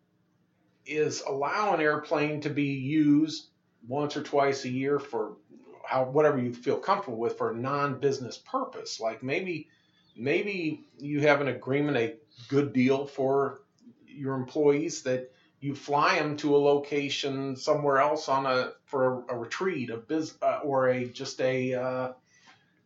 is 0.85 1.21
allow 1.27 1.73
an 1.73 1.81
airplane 1.81 2.41
to 2.41 2.49
be 2.49 2.73
used 2.73 3.47
once 3.87 4.17
or 4.17 4.23
twice 4.23 4.65
a 4.65 4.69
year 4.69 4.99
for 4.99 5.37
how 5.85 6.05
whatever 6.05 6.39
you 6.39 6.53
feel 6.53 6.77
comfortable 6.77 7.17
with 7.17 7.37
for 7.37 7.51
a 7.51 7.55
non-business 7.55 8.37
purpose. 8.37 8.99
Like 8.99 9.23
maybe 9.23 9.67
maybe 10.15 10.85
you 10.99 11.21
have 11.21 11.41
an 11.41 11.47
agreement, 11.47 11.97
a 11.97 12.15
good 12.47 12.73
deal 12.73 13.05
for 13.05 13.61
your 14.07 14.35
employees 14.35 15.03
that 15.03 15.31
you 15.59 15.75
fly 15.75 16.17
them 16.17 16.37
to 16.37 16.55
a 16.55 16.57
location 16.57 17.55
somewhere 17.55 17.99
else 17.99 18.27
on 18.27 18.45
a 18.45 18.71
for 18.85 19.23
a, 19.29 19.35
a 19.35 19.37
retreat, 19.37 19.89
a 19.89 19.97
biz, 19.97 20.33
uh, 20.41 20.59
or 20.63 20.89
a 20.89 21.05
just 21.05 21.39
a 21.39 21.73
uh, 21.75 22.11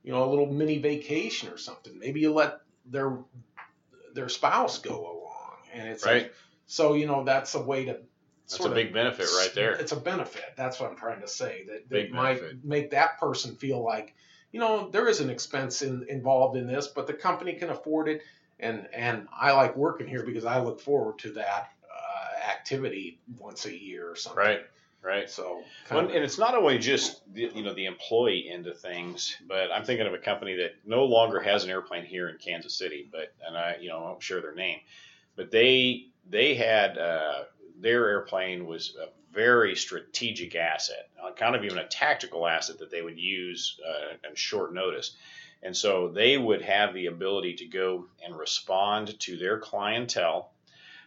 you 0.06 0.12
know 0.12 0.24
a 0.24 0.30
little 0.30 0.46
mini 0.46 0.78
vacation 0.78 1.50
or 1.50 1.58
something. 1.58 1.98
Maybe 1.98 2.22
you 2.22 2.32
let 2.32 2.60
their 2.86 3.18
their 4.14 4.30
spouse 4.30 4.78
go 4.78 5.00
along, 5.00 5.58
and 5.74 5.90
it's 5.90 6.06
Right. 6.06 6.28
a, 6.28 6.32
so 6.68 6.94
you 6.94 7.08
know 7.08 7.24
that's 7.24 7.56
a 7.56 7.62
way 7.62 7.86
to. 7.86 7.98
That's 8.48 8.64
a 8.64 8.68
of 8.68 8.76
big 8.76 8.94
benefit 8.94 9.26
right 9.40 9.52
there. 9.56 9.72
It's 9.72 9.92
a 9.92 10.00
benefit. 10.00 10.44
That's 10.56 10.80
what 10.80 10.92
I'm 10.92 10.96
trying 10.96 11.22
to 11.22 11.28
say. 11.28 11.66
That, 11.68 11.90
that 11.90 12.12
might 12.12 12.36
benefit. 12.36 12.64
make 12.64 12.92
that 12.92 13.20
person 13.20 13.56
feel 13.56 13.84
like, 13.84 14.14
you 14.52 14.60
know, 14.60 14.88
there 14.92 15.08
is 15.08 15.20
an 15.20 15.32
expense 15.32 15.82
in, 15.82 16.06
involved 16.10 16.56
in 16.56 16.68
this, 16.68 16.88
but 16.88 17.08
the 17.08 17.14
company 17.14 17.54
can 17.54 17.72
afford 17.72 18.08
it. 18.08 18.22
And 18.60 18.88
and 18.94 19.28
I 19.36 19.54
like 19.54 19.76
working 19.76 20.08
here 20.08 20.24
because 20.24 20.46
I 20.46 20.62
look 20.62 20.80
forward 20.80 21.18
to 21.20 21.32
that 21.32 21.72
uh, 21.92 22.52
activity 22.52 23.20
once 23.40 23.66
a 23.66 23.76
year 23.76 24.12
or 24.12 24.16
something. 24.16 24.44
Right. 24.44 24.62
Right. 25.06 25.30
So 25.30 25.62
kind 25.88 26.10
and 26.10 26.24
it's 26.24 26.40
not 26.40 26.56
only 26.56 26.80
just 26.80 27.22
the, 27.32 27.52
you 27.54 27.62
know 27.62 27.76
the 27.76 27.86
employee 27.86 28.50
end 28.52 28.66
of 28.66 28.80
things, 28.80 29.38
but 29.48 29.72
I'm 29.72 29.86
thinking 29.86 30.08
of 30.08 30.16
a 30.16 30.18
company 30.18 30.56
that 30.56 30.78
no 30.84 31.06
longer 31.06 31.40
has 31.40 31.64
an 31.64 31.70
airplane 31.70 32.06
here 32.06 32.28
in 32.28 32.40
Kansas 32.40 32.76
City, 32.76 33.08
but 33.12 33.32
and 33.46 33.56
I 33.56 33.78
you 33.80 33.90
know 33.90 34.00
I 34.00 34.02
won't 34.02 34.24
share 34.24 34.42
their 34.42 34.56
name, 34.56 34.80
but 35.36 35.52
they 35.52 36.08
they 36.28 36.56
had 36.56 36.98
uh, 36.98 37.44
their 37.80 38.10
airplane 38.10 38.66
was 38.66 38.96
a 39.00 39.10
very 39.32 39.76
strategic 39.76 40.56
asset, 40.56 41.08
uh, 41.24 41.32
kind 41.34 41.56
of 41.56 41.64
even 41.64 41.78
a 41.78 41.88
tactical 41.88 42.48
asset 42.48 42.80
that 42.80 42.90
they 42.90 43.04
would 43.04 43.20
use 43.20 43.80
uh, 43.88 44.28
on 44.28 44.34
short 44.34 44.74
notice, 44.74 45.16
and 45.62 45.78
so 45.78 46.08
they 46.08 46.36
would 46.36 46.64
have 46.64 46.96
the 46.96 47.06
ability 47.06 47.54
to 47.58 47.68
go 47.68 48.08
and 48.26 48.36
respond 48.36 49.20
to 49.20 49.38
their 49.38 49.60
clientele 49.60 50.52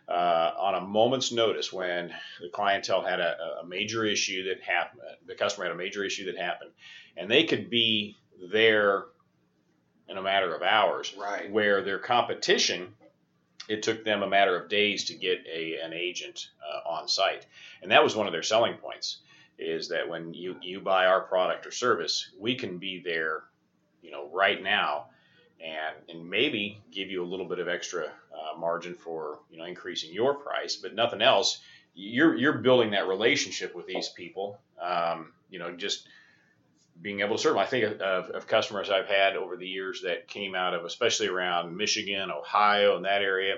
uh, 0.08 0.52
on 0.58 0.74
a 0.74 0.80
moment's 0.80 1.32
notice 1.32 1.72
when 1.72 2.12
the 2.40 2.48
clientele 2.48 3.04
had 3.04 3.20
a, 3.20 3.36
a 3.62 3.66
major 3.66 4.04
issue 4.04 4.44
that 4.48 4.62
happened, 4.62 5.02
the 5.26 5.34
customer 5.34 5.66
had 5.66 5.74
a 5.74 5.78
major 5.78 6.02
issue 6.02 6.24
that 6.26 6.38
happened, 6.38 6.70
and 7.16 7.30
they 7.30 7.44
could 7.44 7.68
be 7.68 8.16
there 8.50 9.04
in 10.08 10.16
a 10.16 10.22
matter 10.22 10.54
of 10.54 10.62
hours. 10.62 11.14
Right. 11.18 11.50
Where 11.50 11.82
their 11.82 11.98
competition, 11.98 12.94
it 13.68 13.82
took 13.82 14.04
them 14.04 14.22
a 14.22 14.28
matter 14.28 14.56
of 14.56 14.70
days 14.70 15.04
to 15.06 15.14
get 15.14 15.44
a 15.46 15.78
an 15.78 15.92
agent 15.92 16.48
uh, 16.62 16.88
on 16.88 17.08
site, 17.08 17.44
and 17.82 17.90
that 17.90 18.02
was 18.02 18.16
one 18.16 18.26
of 18.26 18.32
their 18.32 18.42
selling 18.42 18.74
points. 18.78 19.18
Is 19.58 19.88
that 19.88 20.08
when 20.08 20.32
you 20.32 20.56
you 20.62 20.80
buy 20.80 21.06
our 21.06 21.20
product 21.20 21.66
or 21.66 21.70
service, 21.70 22.30
we 22.38 22.54
can 22.54 22.78
be 22.78 23.02
there, 23.04 23.42
you 24.00 24.10
know, 24.10 24.30
right 24.32 24.62
now 24.62 25.06
and 25.64 25.96
and 26.08 26.30
maybe 26.30 26.80
give 26.90 27.10
you 27.10 27.22
a 27.22 27.26
little 27.26 27.46
bit 27.46 27.58
of 27.58 27.68
extra 27.68 28.04
uh, 28.04 28.58
margin 28.58 28.94
for 28.94 29.40
you 29.50 29.58
know 29.58 29.64
increasing 29.64 30.12
your 30.12 30.34
price, 30.34 30.76
but 30.76 30.94
nothing 30.94 31.22
else. 31.22 31.60
You're 31.94 32.36
you're 32.36 32.58
building 32.58 32.92
that 32.92 33.08
relationship 33.08 33.74
with 33.74 33.86
these 33.86 34.08
people. 34.08 34.58
Um, 34.80 35.32
you 35.50 35.58
know, 35.58 35.74
just 35.74 36.06
being 37.00 37.20
able 37.20 37.36
to 37.36 37.42
serve. 37.42 37.54
them. 37.54 37.62
I 37.62 37.66
think 37.66 38.00
of, 38.00 38.30
of 38.30 38.46
customers 38.46 38.90
I've 38.90 39.06
had 39.06 39.36
over 39.36 39.56
the 39.56 39.66
years 39.66 40.02
that 40.02 40.28
came 40.28 40.54
out 40.54 40.74
of, 40.74 40.84
especially 40.84 41.28
around 41.28 41.76
Michigan, 41.76 42.30
Ohio, 42.30 42.96
and 42.96 43.04
that 43.04 43.22
area, 43.22 43.56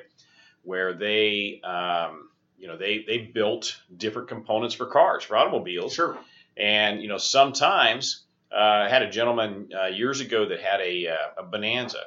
where 0.62 0.94
they 0.94 1.60
um, 1.62 2.30
you 2.58 2.68
know 2.68 2.76
they 2.76 3.04
they 3.06 3.18
built 3.18 3.76
different 3.94 4.28
components 4.28 4.74
for 4.74 4.86
cars 4.86 5.24
for 5.24 5.36
automobiles. 5.36 5.94
Sure. 5.94 6.16
And 6.56 7.02
you 7.02 7.08
know, 7.08 7.18
sometimes 7.18 8.24
I 8.56 8.88
had 8.88 9.02
a 9.02 9.10
gentleman 9.10 9.70
uh, 9.78 9.86
years 9.86 10.20
ago 10.20 10.46
that 10.48 10.60
had 10.60 10.80
a, 10.80 11.08
uh, 11.08 11.42
a 11.42 11.42
Bonanza, 11.44 12.02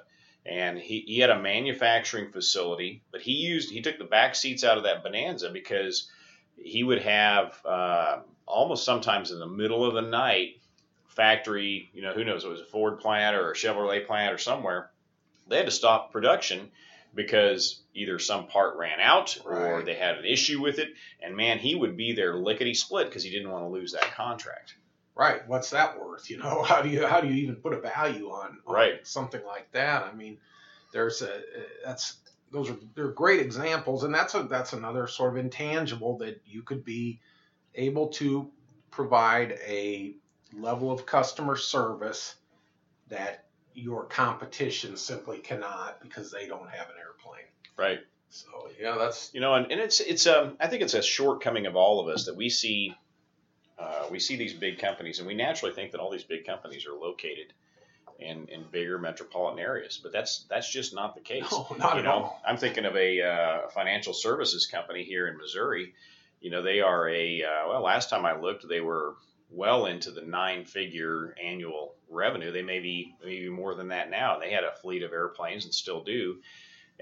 and 0.46 0.78
he, 0.78 1.04
he 1.08 1.20
had 1.20 1.30
a 1.30 1.40
manufacturing 1.40 2.32
facility, 2.32 3.02
but 3.12 3.22
he 3.22 3.34
used 3.34 3.72
he 3.72 3.82
took 3.82 3.98
the 3.98 4.04
back 4.04 4.36
seats 4.36 4.64
out 4.64 4.78
of 4.78 4.84
that 4.84 5.04
Bonanza 5.04 5.50
because 5.50 6.10
he 6.58 6.84
would 6.84 7.02
have 7.02 7.60
uh, 7.66 8.20
almost 8.46 8.84
sometimes 8.86 9.32
in 9.32 9.40
the 9.40 9.48
middle 9.48 9.86
of 9.86 9.94
the 9.94 10.02
night 10.02 10.60
factory, 11.08 11.90
you 11.94 12.02
know, 12.02 12.14
who 12.14 12.24
knows, 12.24 12.44
it 12.44 12.50
was 12.50 12.62
a 12.62 12.66
Ford 12.66 13.00
plant 13.00 13.36
or 13.36 13.52
a 13.52 13.56
Chevrolet 13.56 14.06
plant 14.06 14.34
or 14.34 14.38
somewhere. 14.38 14.90
They 15.48 15.58
had 15.58 15.66
to 15.66 15.72
stop 15.72 16.12
production 16.12 16.72
because 17.16 17.82
either 17.94 18.18
some 18.18 18.48
part 18.48 18.76
ran 18.78 19.00
out 19.00 19.38
or 19.46 19.76
Right. 19.76 19.86
they 19.86 19.94
had 19.94 20.18
an 20.18 20.26
issue 20.26 20.60
with 20.62 20.80
it. 20.80 20.90
And 21.22 21.36
man, 21.36 21.60
he 21.60 21.76
would 21.76 21.96
be 21.96 22.14
there 22.14 22.36
lickety 22.36 22.74
split 22.74 23.08
because 23.08 23.24
he 23.24 23.30
didn't 23.30 23.52
want 23.52 23.64
to 23.66 23.70
lose 23.70 23.92
that 23.92 24.12
contract. 24.16 24.76
Right. 25.16 25.48
What's 25.48 25.70
that 25.72 26.00
worth? 26.00 26.30
You 26.30 26.38
know, 26.38 26.64
how 26.68 26.82
do 26.82 26.90
you 26.90 27.06
how 27.06 27.22
do 27.22 27.28
you 27.28 27.44
even 27.44 27.56
put 27.58 27.74
a 27.74 27.80
value 27.80 28.30
on, 28.30 28.58
on 28.66 28.74
Right. 28.74 29.06
something 29.06 29.42
like 29.46 29.72
that? 29.72 30.04
I 30.04 30.14
mean, 30.14 30.38
there's 30.92 31.22
a 31.22 31.42
that's 31.86 32.18
those 32.52 32.70
are 32.70 32.78
they're 32.96 33.10
great 33.10 33.40
examples, 33.40 34.04
and 34.04 34.14
that's 34.14 34.36
a 34.36 34.44
that's 34.44 34.74
another 34.74 35.08
sort 35.08 35.34
of 35.34 35.38
intangible 35.38 36.18
that 36.20 36.42
you 36.46 36.62
could 36.62 36.84
be 36.86 37.20
able 37.76 38.10
to 38.10 38.52
provide 38.92 39.58
a 39.68 40.16
level 40.56 40.92
of 40.92 41.06
customer 41.06 41.56
service 41.56 42.36
that 43.10 43.46
your 43.74 44.06
competition 44.06 44.96
simply 44.98 45.40
cannot 45.40 46.00
because 46.00 46.32
they 46.32 46.48
don't 46.48 46.70
have 46.70 46.90
an 46.90 46.96
airplane. 47.00 47.48
Right. 47.76 48.00
So 48.30 48.48
yeah, 48.80 48.98
that's 48.98 49.32
You 49.34 49.42
know, 49.42 49.56
and, 49.56 49.72
and 49.72 49.82
it's 49.82 50.00
it's 50.00 50.28
um 50.28 50.58
I 50.60 50.68
think 50.68 50.84
it's 50.84 50.94
a 50.94 51.02
shortcoming 51.02 51.66
of 51.66 51.76
all 51.76 52.00
of 52.00 52.08
us 52.14 52.26
that 52.26 52.36
we 52.36 52.50
see 52.50 52.96
uh, 53.84 54.08
we 54.10 54.20
see 54.20 54.36
these 54.36 54.54
big 54.54 54.80
companies 54.80 55.20
and 55.20 55.28
we 55.28 55.34
naturally 55.34 55.74
think 55.74 55.92
that 55.92 56.00
all 56.00 56.12
these 56.12 56.24
big 56.24 56.46
companies 56.46 56.86
are 56.86 56.94
located 56.94 57.54
in, 58.20 58.48
in 58.48 58.64
bigger 58.72 58.98
metropolitan 58.98 59.60
areas, 59.60 60.00
but 60.02 60.12
that's 60.12 60.46
that's 60.50 60.70
just 60.72 60.94
not 60.94 61.16
the 61.16 61.22
case. 61.22 61.52
no, 61.52 61.68
not 61.78 61.94
you 61.94 62.00
at 62.00 62.06
know, 62.06 62.12
all. 62.12 62.42
I'm 62.48 62.58
thinking 62.58 62.86
of 62.86 62.96
a 62.96 63.22
uh, 63.22 63.70
financial 63.70 64.14
services 64.14 64.68
company 64.68 65.04
here 65.04 65.28
in 65.28 65.38
Missouri. 65.38 65.94
You 66.42 66.52
know, 66.52 66.62
they 66.62 66.82
are 66.82 67.10
a 67.10 67.44
uh, 67.44 67.70
well. 67.70 67.82
Last 67.82 68.10
time 68.10 68.26
I 68.26 68.40
looked, 68.40 68.68
they 68.68 68.82
were 68.82 69.16
well 69.50 69.86
into 69.86 70.12
the 70.12 70.22
nine-figure 70.22 71.36
annual 71.44 71.94
revenue. 72.10 72.52
They 72.52 72.64
may 72.64 72.80
be 72.80 73.16
maybe 73.24 73.50
more 73.50 73.76
than 73.76 73.90
that 73.90 74.10
now. 74.10 74.40
They 74.40 74.52
had 74.52 74.64
a 74.64 74.74
fleet 74.82 75.04
of 75.04 75.12
airplanes 75.12 75.66
and 75.66 75.74
still 75.74 76.04
do. 76.04 76.38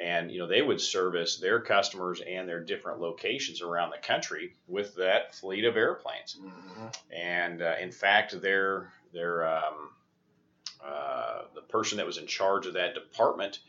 And 0.01 0.31
you 0.31 0.39
know, 0.39 0.47
they 0.47 0.61
would 0.61 0.81
service 0.81 1.37
their 1.37 1.59
customers 1.59 2.21
and 2.21 2.47
their 2.49 2.59
different 2.59 2.99
locations 3.01 3.61
around 3.61 3.91
the 3.91 3.97
country 3.99 4.55
with 4.67 4.95
that 4.95 5.35
fleet 5.35 5.65
of 5.65 5.77
airplanes. 5.77 6.37
Mhm. 6.39 6.95
And 7.11 7.61
uh, 7.61 7.75
in 7.79 7.91
fact, 7.91 8.41
their 8.41 8.91
their 9.13 9.45
um, 9.47 9.89
uh, 10.83 11.43
the 11.53 11.61
person 11.61 11.97
that 11.97 12.05
was 12.07 12.17
in 12.17 12.25
charge 12.27 12.65
of 12.65 12.73
that 12.73 12.95
department, 12.95 13.59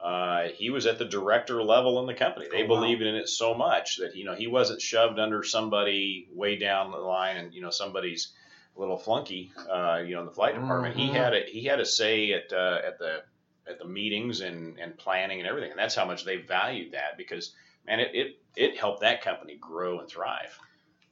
uh, 0.00 0.48
he 0.54 0.70
was 0.70 0.86
at 0.86 0.98
the 0.98 1.04
director 1.04 1.62
level 1.62 2.00
in 2.00 2.06
the 2.06 2.14
company. 2.14 2.46
They 2.50 2.62
Oh, 2.64 2.66
wow. 2.66 2.80
believed 2.80 3.02
in 3.02 3.14
it 3.14 3.28
so 3.28 3.54
much 3.54 3.98
that 3.98 4.16
you 4.16 4.24
know 4.24 4.34
he 4.34 4.46
wasn't 4.48 4.80
shoved 4.82 5.18
under 5.18 5.42
somebody 5.44 6.28
way 6.32 6.56
down 6.56 6.90
the 6.90 6.98
line 6.98 7.36
and 7.36 7.54
you 7.54 7.60
know 7.62 7.70
somebody's 7.70 8.32
a 8.76 8.80
little 8.80 8.98
flunky, 8.98 9.52
uh, 9.68 10.02
you 10.04 10.14
know, 10.14 10.20
in 10.20 10.26
the 10.26 10.32
flight 10.32 10.54
department. 10.54 10.96
He 10.96 11.08
Mhm. 11.10 11.14
had 11.14 11.34
a 11.34 11.40
he 11.44 11.64
had 11.64 11.80
a 11.80 11.86
say 11.86 12.32
at 12.32 12.52
uh, 12.52 12.80
at 12.84 12.98
the 12.98 13.22
at 13.68 13.78
the 13.78 13.84
meetings 13.84 14.40
and, 14.40 14.78
and 14.78 14.96
planning 14.96 15.40
and 15.40 15.48
everything, 15.48 15.70
and 15.70 15.78
that's 15.78 15.94
how 15.94 16.04
much 16.04 16.24
they 16.24 16.36
valued 16.36 16.92
that 16.92 17.16
because 17.16 17.52
man, 17.86 18.00
it, 18.00 18.10
it 18.14 18.38
it 18.56 18.78
helped 18.78 19.00
that 19.00 19.22
company 19.22 19.56
grow 19.60 20.00
and 20.00 20.08
thrive. 20.08 20.58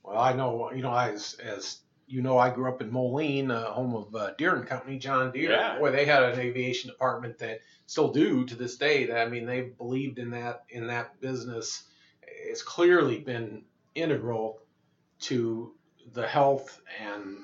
Well, 0.03 0.19
I 0.19 0.33
know, 0.35 0.71
you 0.73 0.83
know, 0.83 0.91
I, 0.91 1.11
as, 1.11 1.35
as 1.35 1.81
you 2.07 2.23
know, 2.23 2.39
I 2.39 2.51
grew 2.51 2.69
up 2.69 2.81
in 2.81 2.93
Moline, 2.93 3.51
uh, 3.51 3.71
home 3.73 3.95
of 3.95 4.15
uh, 4.15 4.31
Deere 4.39 4.55
and 4.55 4.67
Company, 4.67 4.99
John 4.99 5.33
Deere. 5.33 5.51
Yeah. 5.51 5.79
Boy, 5.79 5.91
they 5.91 6.05
had 6.05 6.23
an 6.23 6.39
aviation 6.39 6.91
department 6.91 7.39
that 7.39 7.61
still 7.87 8.13
do 8.13 8.45
to 8.47 8.55
this 8.55 8.77
day. 8.77 9.07
That 9.07 9.27
I 9.27 9.29
mean, 9.29 9.47
they 9.47 9.63
believed 9.63 10.19
in 10.19 10.31
that 10.31 10.65
in 10.69 10.87
that 10.89 11.21
business. 11.21 11.83
It's 12.23 12.63
clearly 12.63 13.19
been 13.19 13.65
integral 13.95 14.61
to 15.21 15.75
the 16.13 16.27
health 16.27 16.81
and 17.01 17.39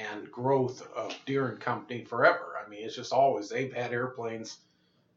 and 0.00 0.30
growth 0.30 0.86
of 0.94 1.16
Deere 1.26 1.48
and 1.48 1.60
Company 1.60 2.04
forever. 2.04 2.51
I 2.64 2.68
mean, 2.68 2.84
it's 2.84 2.96
just 2.96 3.12
always 3.12 3.48
they've 3.48 3.72
had 3.72 3.92
airplanes 3.92 4.58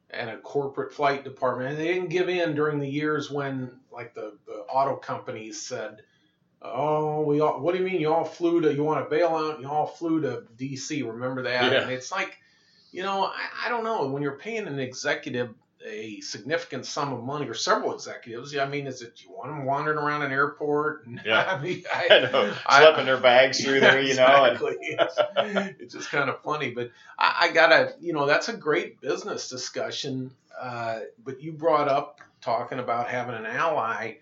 and 0.09 0.29
a 0.29 0.37
corporate 0.37 0.93
flight 0.93 1.23
department, 1.23 1.71
and 1.71 1.79
they 1.79 1.87
didn't 1.87 2.09
give 2.09 2.29
in 2.29 2.55
during 2.55 2.79
the 2.79 2.89
years 2.89 3.31
when 3.31 3.79
like 3.91 4.13
the, 4.13 4.37
the 4.45 4.53
auto 4.53 4.95
companies 4.95 5.61
said, 5.61 6.01
"Oh, 6.61 7.21
we 7.21 7.41
all, 7.41 7.59
what 7.59 7.73
do 7.73 7.79
you 7.79 7.85
mean 7.85 8.01
you 8.01 8.13
all 8.13 8.25
flew 8.25 8.61
to 8.61 8.73
you 8.73 8.83
want 8.83 9.03
to 9.05 9.09
bail 9.09 9.29
out? 9.29 9.59
You 9.59 9.69
all 9.69 9.87
flew 9.87 10.21
to 10.21 10.43
D.C. 10.55 11.01
Remember 11.01 11.43
that?" 11.43 11.71
Yeah. 11.71 11.81
And 11.81 11.91
it's 11.91 12.11
like, 12.11 12.37
you 12.91 13.03
know, 13.03 13.25
I, 13.25 13.65
I 13.65 13.69
don't 13.69 13.83
know 13.83 14.07
when 14.07 14.21
you're 14.21 14.37
paying 14.37 14.67
an 14.67 14.79
executive 14.79 15.53
a 15.85 16.19
significant 16.21 16.85
sum 16.85 17.13
of 17.13 17.23
money 17.23 17.47
or 17.47 17.53
several 17.53 17.93
executives. 17.93 18.55
I 18.57 18.65
mean, 18.67 18.87
is 18.87 19.01
it 19.01 19.21
you 19.23 19.31
want 19.31 19.49
them 19.49 19.65
wandering 19.65 19.97
around 19.97 20.23
an 20.23 20.31
airport? 20.31 21.05
And, 21.05 21.21
Yeah. 21.25 21.43
I 21.45 21.61
mean, 21.61 21.83
I, 21.93 22.07
I 22.11 22.19
know, 22.19 22.53
I- 22.65 23.03
their 23.03 23.17
bags 23.17 23.63
through 23.63 23.79
there, 23.79 24.01
you 24.01 24.15
know, 24.15 24.45
exactly. 24.45 24.77
it's, 24.81 25.17
it's 25.79 25.93
just 25.93 26.09
kind 26.09 26.29
of 26.29 26.41
funny, 26.41 26.71
but 26.71 26.91
I, 27.17 27.47
I 27.49 27.51
gotta, 27.51 27.93
you 27.99 28.13
know, 28.13 28.25
that's 28.25 28.49
a 28.49 28.53
great 28.57 28.99
business 29.01 29.49
discussion. 29.49 30.31
Uh, 30.59 31.01
but 31.23 31.41
you 31.41 31.51
brought 31.51 31.87
up 31.87 32.21
talking 32.41 32.79
about 32.79 33.09
having 33.09 33.35
an 33.35 33.45
ally. 33.45 34.15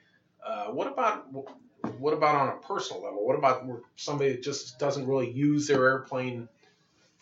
Uh, 0.45 0.65
what 0.65 0.87
about 0.87 1.27
what 1.99 2.13
about 2.13 2.35
on 2.35 2.49
a 2.49 2.55
personal 2.67 3.03
level? 3.03 3.25
What 3.25 3.37
about 3.37 3.65
somebody 3.95 4.31
that 4.31 4.43
just 4.43 4.79
doesn't 4.79 5.05
really 5.07 5.29
use 5.31 5.67
their 5.67 5.85
airplane 5.85 6.47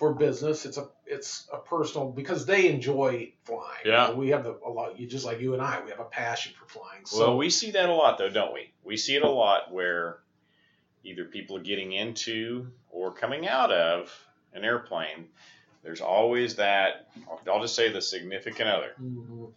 for 0.02 0.16
business. 0.16 0.66
It's 0.66 0.78
a 0.78 0.88
it's 1.06 1.48
a 1.54 1.60
personal 1.60 2.10
because 2.10 2.48
they 2.48 2.70
enjoy 2.70 3.34
flying. 3.44 3.86
Yeah. 3.86 4.08
You 4.08 4.14
know, 4.14 4.20
we 4.20 4.30
have 4.30 4.44
the, 4.44 4.58
a 4.66 4.70
lot. 4.70 5.00
You 5.00 5.06
just 5.06 5.26
like 5.26 5.40
you 5.40 5.54
and 5.54 5.62
I, 5.62 5.80
we 5.84 5.92
have 5.92 6.00
a 6.00 6.06
passion 6.06 6.54
for 6.60 6.68
flying. 6.68 7.06
So 7.06 7.20
well, 7.20 7.38
we 7.38 7.52
see 7.52 7.70
that 7.72 7.88
a 7.88 7.94
lot, 7.94 8.18
though, 8.18 8.30
don't 8.30 8.52
we? 8.52 8.74
We 8.84 8.98
see 8.98 9.16
it 9.16 9.22
a 9.22 9.30
lot 9.30 9.72
where 9.72 10.18
either 11.04 11.26
people 11.26 11.56
are 11.58 11.62
getting 11.62 11.92
into 11.92 12.72
or 12.90 13.14
coming 13.14 13.48
out 13.48 13.72
of 13.72 14.12
an 14.54 14.66
airplane. 14.66 15.28
There's 15.84 16.02
always 16.02 16.56
that. 16.56 17.10
I'll 17.48 17.62
just 17.62 17.76
say 17.76 17.92
the 17.92 18.02
significant 18.02 18.70
other 18.70 18.94
Mhm. 19.00 19.54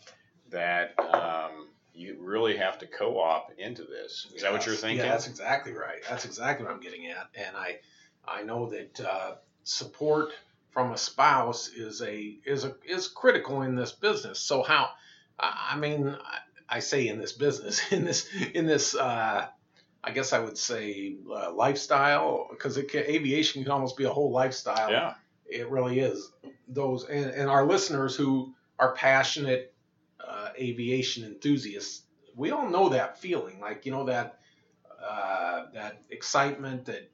that 0.51 0.95
um, 0.99 1.69
you 1.95 2.19
really 2.21 2.59
have 2.59 2.79
to 2.81 2.87
co-op 2.87 3.51
into 3.57 3.85
this. 3.85 4.27
Is 4.35 4.43
that 4.43 4.53
what 4.53 4.67
you're 4.67 4.75
thinking? 4.75 5.07
Yeah, 5.07 5.13
that's 5.13 5.27
exactly 5.27 5.73
right. 5.73 6.03
That's 6.07 6.27
exactly 6.27 6.67
what 6.67 6.75
I'm 6.75 6.81
getting 6.81 7.07
at. 7.07 7.31
And 7.35 7.57
I, 7.57 7.79
I 8.27 8.43
know 8.43 8.69
that 8.71 9.01
uh, 9.01 9.37
support 9.65 10.31
from 10.71 10.93
a 10.93 10.99
spouse 10.99 11.69
is 11.69 12.03
a 12.03 12.37
is 12.45 12.65
a 12.65 12.75
is 12.87 13.09
critical 13.09 13.63
in 13.63 13.75
this 13.75 13.93
business. 13.93 14.39
So 14.39 14.63
how? 14.63 14.91
I 15.39 15.77
mean, 15.77 16.17
I, 16.69 16.79
say 16.79 17.09
in 17.09 17.19
this 17.19 17.33
business, 17.33 17.81
in 17.91 18.05
this 18.05 18.29
in 18.55 18.67
this. 18.67 18.95
Uh, 18.95 19.47
I 20.07 20.11
guess 20.11 20.35
I 20.35 20.39
would 20.39 20.59
say 20.59 21.17
uh, 21.35 21.51
lifestyle 21.55 22.49
because 22.51 22.77
it 22.77 22.91
can, 22.91 23.05
aviation 23.05 23.63
can 23.63 23.73
almost 23.73 23.97
be 23.97 24.05
a 24.05 24.11
whole 24.11 24.31
lifestyle. 24.31 24.91
yeah. 24.91 25.15
It 25.47 25.71
really 25.71 26.01
is. 26.01 26.31
Those 26.69 27.05
and, 27.05 27.31
and 27.31 27.49
our 27.49 27.65
listeners 27.65 28.15
who 28.15 28.55
are 28.79 28.93
passionate 28.93 29.73
uh, 30.21 30.51
aviation 30.59 31.25
enthusiasts, 31.25 32.03
we 32.37 32.51
all 32.51 32.69
know 32.69 32.91
that 32.91 33.19
feeling, 33.19 33.61
like 33.61 33.87
you 33.87 33.93
know 33.93 34.05
that 34.05 34.41
uh, 35.03 35.67
that 35.73 36.03
excitement 36.11 36.85
that 36.87 37.11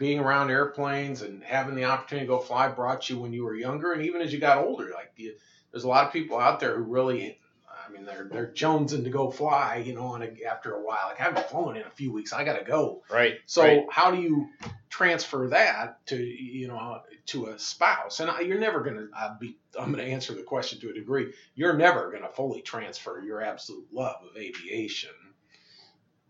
being 0.00 0.18
around 0.18 0.50
airplanes 0.50 1.20
and 1.20 1.44
having 1.44 1.76
the 1.76 1.84
opportunity 1.84 2.26
to 2.26 2.32
go 2.32 2.40
fly 2.40 2.68
brought 2.68 3.08
you 3.10 3.18
when 3.18 3.34
you 3.34 3.44
were 3.44 3.54
younger, 3.54 3.92
and 3.92 4.02
even 4.02 4.22
as 4.22 4.32
you 4.32 4.40
got 4.40 4.58
older. 4.64 4.90
Like 4.94 5.12
you, 5.16 5.34
there's 5.70 5.84
a 5.84 5.88
lot 5.88 6.06
of 6.06 6.12
people 6.12 6.38
out 6.38 6.58
there 6.58 6.76
who 6.76 6.82
really. 6.82 7.38
I 7.68 7.92
mean, 7.92 8.04
they're 8.04 8.28
they're 8.30 8.52
jonesing 8.54 9.02
to 9.02 9.10
go 9.10 9.30
fly, 9.32 9.82
you 9.84 9.94
know, 9.94 10.04
on 10.04 10.22
a, 10.22 10.30
after 10.48 10.72
a 10.74 10.80
while. 10.80 11.08
Like 11.08 11.20
I 11.20 11.24
haven't 11.24 11.48
flown 11.48 11.76
in 11.76 11.82
a 11.82 11.90
few 11.90 12.12
weeks, 12.12 12.32
I 12.32 12.44
gotta 12.44 12.64
go. 12.64 13.02
Right. 13.10 13.34
So 13.46 13.62
right. 13.62 13.84
how 13.90 14.12
do 14.12 14.22
you 14.22 14.48
transfer 14.88 15.48
that 15.48 16.06
to 16.06 16.16
you 16.16 16.68
know 16.68 17.00
to 17.26 17.46
a 17.46 17.58
spouse? 17.58 18.20
And 18.20 18.30
I- 18.30 18.40
you're 18.40 18.60
never 18.60 18.80
gonna. 18.80 19.08
I'll 19.14 19.38
be. 19.40 19.58
I'm 19.78 19.90
gonna 19.90 20.04
answer 20.04 20.34
the 20.34 20.44
question 20.44 20.78
to 20.80 20.90
a 20.90 20.94
degree. 20.94 21.32
You're 21.56 21.76
never 21.76 22.12
gonna 22.12 22.30
fully 22.32 22.62
transfer 22.62 23.20
your 23.20 23.42
absolute 23.42 23.88
love 23.92 24.16
of 24.22 24.36
aviation. 24.36 25.10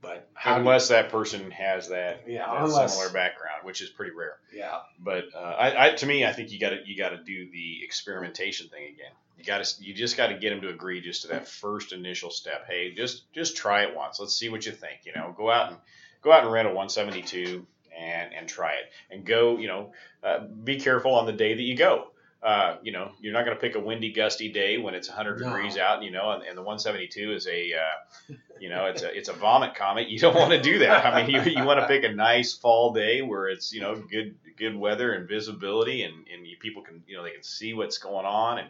But 0.03 0.29
how? 0.35 0.53
do 0.53 0.55
you- 0.55 0.61
unless 0.61 0.89
that 0.89 1.11
person 1.11 1.51
has 1.51 1.89
that, 1.89 2.23
Yeah, 2.27 2.47
that 2.47 2.65
unless- 2.65 2.95
similar 2.95 3.13
background, 3.13 3.65
which 3.65 3.83
is 3.83 3.91
pretty 3.91 4.13
rare. 4.13 4.39
yeah. 4.53 4.81
But 4.99 5.27
uh, 5.35 5.39
I, 5.39 5.89
I, 5.89 5.91
to 5.97 6.07
me, 6.07 6.25
I 6.25 6.33
think 6.33 6.51
you 6.53 6.59
got 6.59 6.71
to 6.71 6.81
you 6.87 6.97
got 6.97 7.11
to 7.11 7.19
do 7.19 7.51
the 7.51 7.85
experimentation 7.85 8.69
thing 8.69 8.85
again. 8.85 9.13
You 9.39 9.45
got 9.45 9.65
to 9.65 9.85
you 9.85 9.95
just 9.95 10.17
got 10.17 10.29
to 10.29 10.35
get 10.35 10.51
them 10.51 10.61
to 10.63 10.69
agree 10.69 11.01
just 11.01 11.23
to 11.23 11.29
that 11.29 11.49
first 11.49 11.93
initial 11.93 12.31
step. 12.31 12.67
Hey, 12.69 12.93
just 12.95 13.31
just 13.33 13.57
try 13.57 13.83
it 13.83 13.95
once. 13.95 14.19
Let's 14.21 14.35
see 14.37 14.49
what 14.49 14.65
you 14.67 14.73
think. 14.73 15.01
You 15.05 15.13
know, 15.15 15.35
go 15.37 15.51
out 15.51 15.71
and 15.71 15.79
go 16.23 16.33
out 16.33 16.45
and 16.45 16.53
rent 16.53 16.69
a 16.69 16.71
172 16.73 17.67
and 17.99 18.35
and 18.35 18.49
try 18.49 18.73
it 18.75 18.91
and 19.11 19.25
go. 19.25 19.57
You 19.59 19.69
know, 19.69 19.93
uh, 20.23 20.41
be 20.41 20.79
careful 20.81 21.15
on 21.15 21.27
the 21.27 21.33
day 21.33 21.55
that 21.55 21.63
you 21.63 21.77
go. 21.77 22.10
Uh, 22.43 22.77
you 22.83 22.91
know, 22.91 23.13
you're 23.21 23.35
not 23.35 23.45
going 23.45 23.55
to 23.55 23.61
pick 23.61 23.75
a 23.77 23.81
windy, 23.81 24.13
gusty 24.13 24.51
day 24.51 24.79
when 24.79 24.95
it's 24.95 25.09
100 25.09 25.41
No. 25.41 25.47
degrees 25.47 25.77
out. 25.77 26.03
You 26.03 26.11
know, 26.11 26.31
and, 26.31 26.43
and 26.43 26.57
the 26.57 26.63
172 26.63 27.33
is 27.35 27.47
a, 27.47 27.73
uh, 27.75 28.35
you 28.59 28.71
know, 28.71 28.87
it's 28.87 29.03
a 29.03 29.15
it's 29.15 29.29
a 29.29 29.35
vomit 29.35 29.75
comet. 29.75 30.09
You 30.09 30.19
don't 30.19 30.35
want 30.35 30.51
to 30.53 30.61
do 30.61 30.79
that. 30.79 31.05
I 31.05 31.23
mean, 31.23 31.35
you, 31.35 31.43
you 31.43 31.65
want 31.67 31.81
to 31.81 31.87
pick 31.87 32.03
a 32.05 32.13
nice 32.13 32.55
fall 32.55 32.95
day 32.95 33.21
where 33.21 33.49
it's 33.49 33.73
you 33.75 33.83
know 33.83 33.95
good 33.95 34.37
good 34.57 34.75
weather 34.75 35.13
and 35.13 35.29
visibility, 35.29 36.03
and 36.03 36.15
and 36.33 36.47
you, 36.47 36.57
people 36.59 36.83
can 36.83 37.03
you 37.07 37.17
know 37.17 37.23
they 37.23 37.33
can 37.33 37.43
see 37.43 37.75
what's 37.75 37.99
going 37.99 38.25
on, 38.25 38.59
and 38.59 38.69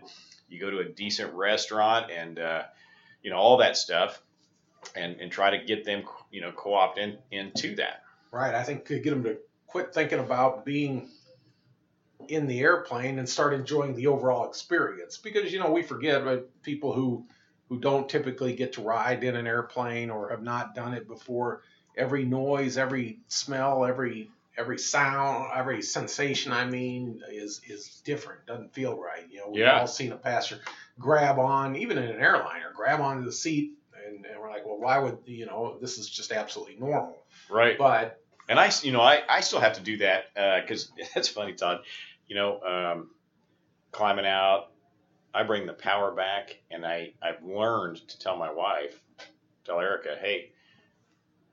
you 0.49 0.59
go 0.61 0.71
to 0.71 0.81
a 0.81 0.85
decent 0.85 1.33
restaurant 1.35 2.11
and 2.11 2.41
uh, 2.41 2.63
you 3.23 3.31
know 3.31 3.37
all 3.37 3.59
that 3.59 3.77
stuff, 3.77 4.21
and 4.97 5.21
and 5.21 5.31
try 5.31 5.51
to 5.57 5.65
get 5.65 5.85
them 5.85 6.03
you 6.33 6.41
know 6.41 6.51
co-opt 6.51 6.99
in 6.99 7.19
into 7.31 7.77
that. 7.77 8.03
Right. 8.33 8.55
I 8.55 8.65
think 8.65 8.87
to 8.87 8.99
get 8.99 9.11
them 9.11 9.23
to 9.25 9.39
quit 9.69 9.95
thinking 9.95 10.19
about 10.19 10.65
being 10.65 11.09
in 12.31 12.47
the 12.47 12.61
airplane 12.61 13.19
and 13.19 13.29
start 13.29 13.53
enjoying 13.53 13.95
the 13.95 14.07
overall 14.07 14.49
experience 14.49 15.19
because 15.19 15.53
you 15.53 15.59
know 15.59 15.71
we 15.71 15.83
forget 15.83 16.25
but 16.25 16.49
people 16.63 16.93
who 16.93 17.27
who 17.69 17.79
don't 17.79 18.09
typically 18.09 18.55
get 18.55 18.73
to 18.75 18.83
ride 18.83 19.23
in 19.25 19.37
an 19.37 19.47
airplane 19.47 20.11
or 20.11 20.31
have 20.31 20.43
not 20.43 20.75
done 20.75 20.95
it 20.95 21.07
before 21.09 21.63
every 21.97 22.25
noise 22.25 22.79
every 22.79 23.19
smell 23.29 23.85
every 23.85 24.31
every 24.57 24.79
sound 24.79 25.51
every 25.55 25.83
sensation 25.83 26.53
i 26.53 26.65
mean 26.65 27.21
is 27.31 27.61
is 27.69 28.01
different 28.05 28.47
doesn't 28.47 28.73
feel 28.73 28.97
right 28.99 29.27
you 29.31 29.39
know 29.39 29.49
we've 29.49 29.63
Yeah. 29.63 29.81
all 29.81 29.87
seen 29.87 30.13
a 30.13 30.17
passenger 30.17 30.63
grab 30.99 31.39
on 31.39 31.77
even 31.77 31.99
in 31.99 32.05
an 32.05 32.21
airliner 32.21 32.73
grab 32.75 33.01
onto 33.01 33.25
the 33.25 33.33
seat 33.33 33.73
and, 34.07 34.25
and 34.25 34.41
we're 34.41 34.51
like 34.51 34.65
well 34.65 34.79
why 34.79 34.99
would 34.99 35.19
you 35.27 35.47
know 35.47 35.79
this 35.81 35.99
is 35.99 36.09
just 36.09 36.33
absolutely 36.33 36.77
normal 36.77 37.17
Right. 37.49 37.77
but 37.77 38.21
And 38.49 38.59
I, 38.59 38.71
you 38.83 38.91
know, 38.93 39.01
I, 39.01 39.23
I 39.29 39.41
still 39.43 39.61
have 39.61 39.75
to 39.75 39.81
do 39.81 39.99
that 39.99 40.25
uh, 40.37 40.61
because 40.61 40.91
that's 41.15 41.29
funny, 41.29 41.53
Todd. 41.53 41.83
You 42.31 42.37
know, 42.37 42.61
um, 42.61 43.11
climbing 43.91 44.25
out, 44.25 44.71
I 45.35 45.43
bring 45.43 45.67
the 45.67 45.73
power 45.73 46.13
back, 46.13 46.61
and 46.71 46.87
I 46.87 47.13
I've 47.21 47.43
learned 47.45 47.97
to 48.09 48.19
tell 48.21 48.37
my 48.37 48.53
wife, 48.53 49.03
tell 49.65 49.81
Erica, 49.81 50.17
hey, 50.21 50.53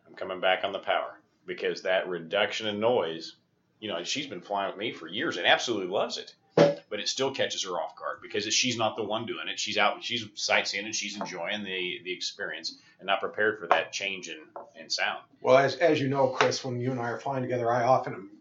I'm 0.05 0.13
coming 0.13 0.39
back 0.39 0.63
on 0.63 0.73
the 0.73 0.79
power 0.79 1.19
because 1.47 1.81
that 1.81 2.07
reduction 2.07 2.67
in 2.67 2.79
noise. 2.79 3.37
You 3.79 3.89
know, 3.89 4.03
she's 4.03 4.27
been 4.27 4.41
flying 4.41 4.69
with 4.69 4.77
me 4.77 4.91
for 4.91 5.07
years 5.07 5.37
and 5.37 5.47
absolutely 5.47 5.87
loves 5.87 6.19
it, 6.19 6.35
but 6.55 6.99
it 6.99 7.07
still 7.07 7.31
catches 7.33 7.63
her 7.63 7.71
off 7.71 7.95
guard 7.95 8.19
because 8.21 8.45
she's 8.53 8.77
not 8.77 8.97
the 8.97 9.03
one 9.03 9.25
doing 9.25 9.47
it. 9.47 9.59
She's 9.59 9.79
out, 9.79 10.03
she's 10.03 10.25
sightseeing, 10.35 10.85
and 10.85 10.95
she's 10.95 11.19
enjoying 11.19 11.63
the 11.63 12.01
the 12.03 12.13
experience 12.13 12.77
and 12.99 13.07
not 13.07 13.19
prepared 13.19 13.59
for 13.59 13.65
that 13.67 13.91
change 13.91 14.29
in, 14.29 14.37
in 14.79 14.91
sound. 14.91 15.23
Well, 15.41 15.57
as, 15.57 15.75
as 15.77 15.99
you 15.99 16.07
know, 16.07 16.27
Chris, 16.27 16.63
when 16.63 16.79
you 16.79 16.91
and 16.91 16.99
I 16.99 17.09
are 17.09 17.19
flying 17.19 17.41
together, 17.41 17.71
I 17.71 17.83
often 17.83 18.13
am 18.13 18.36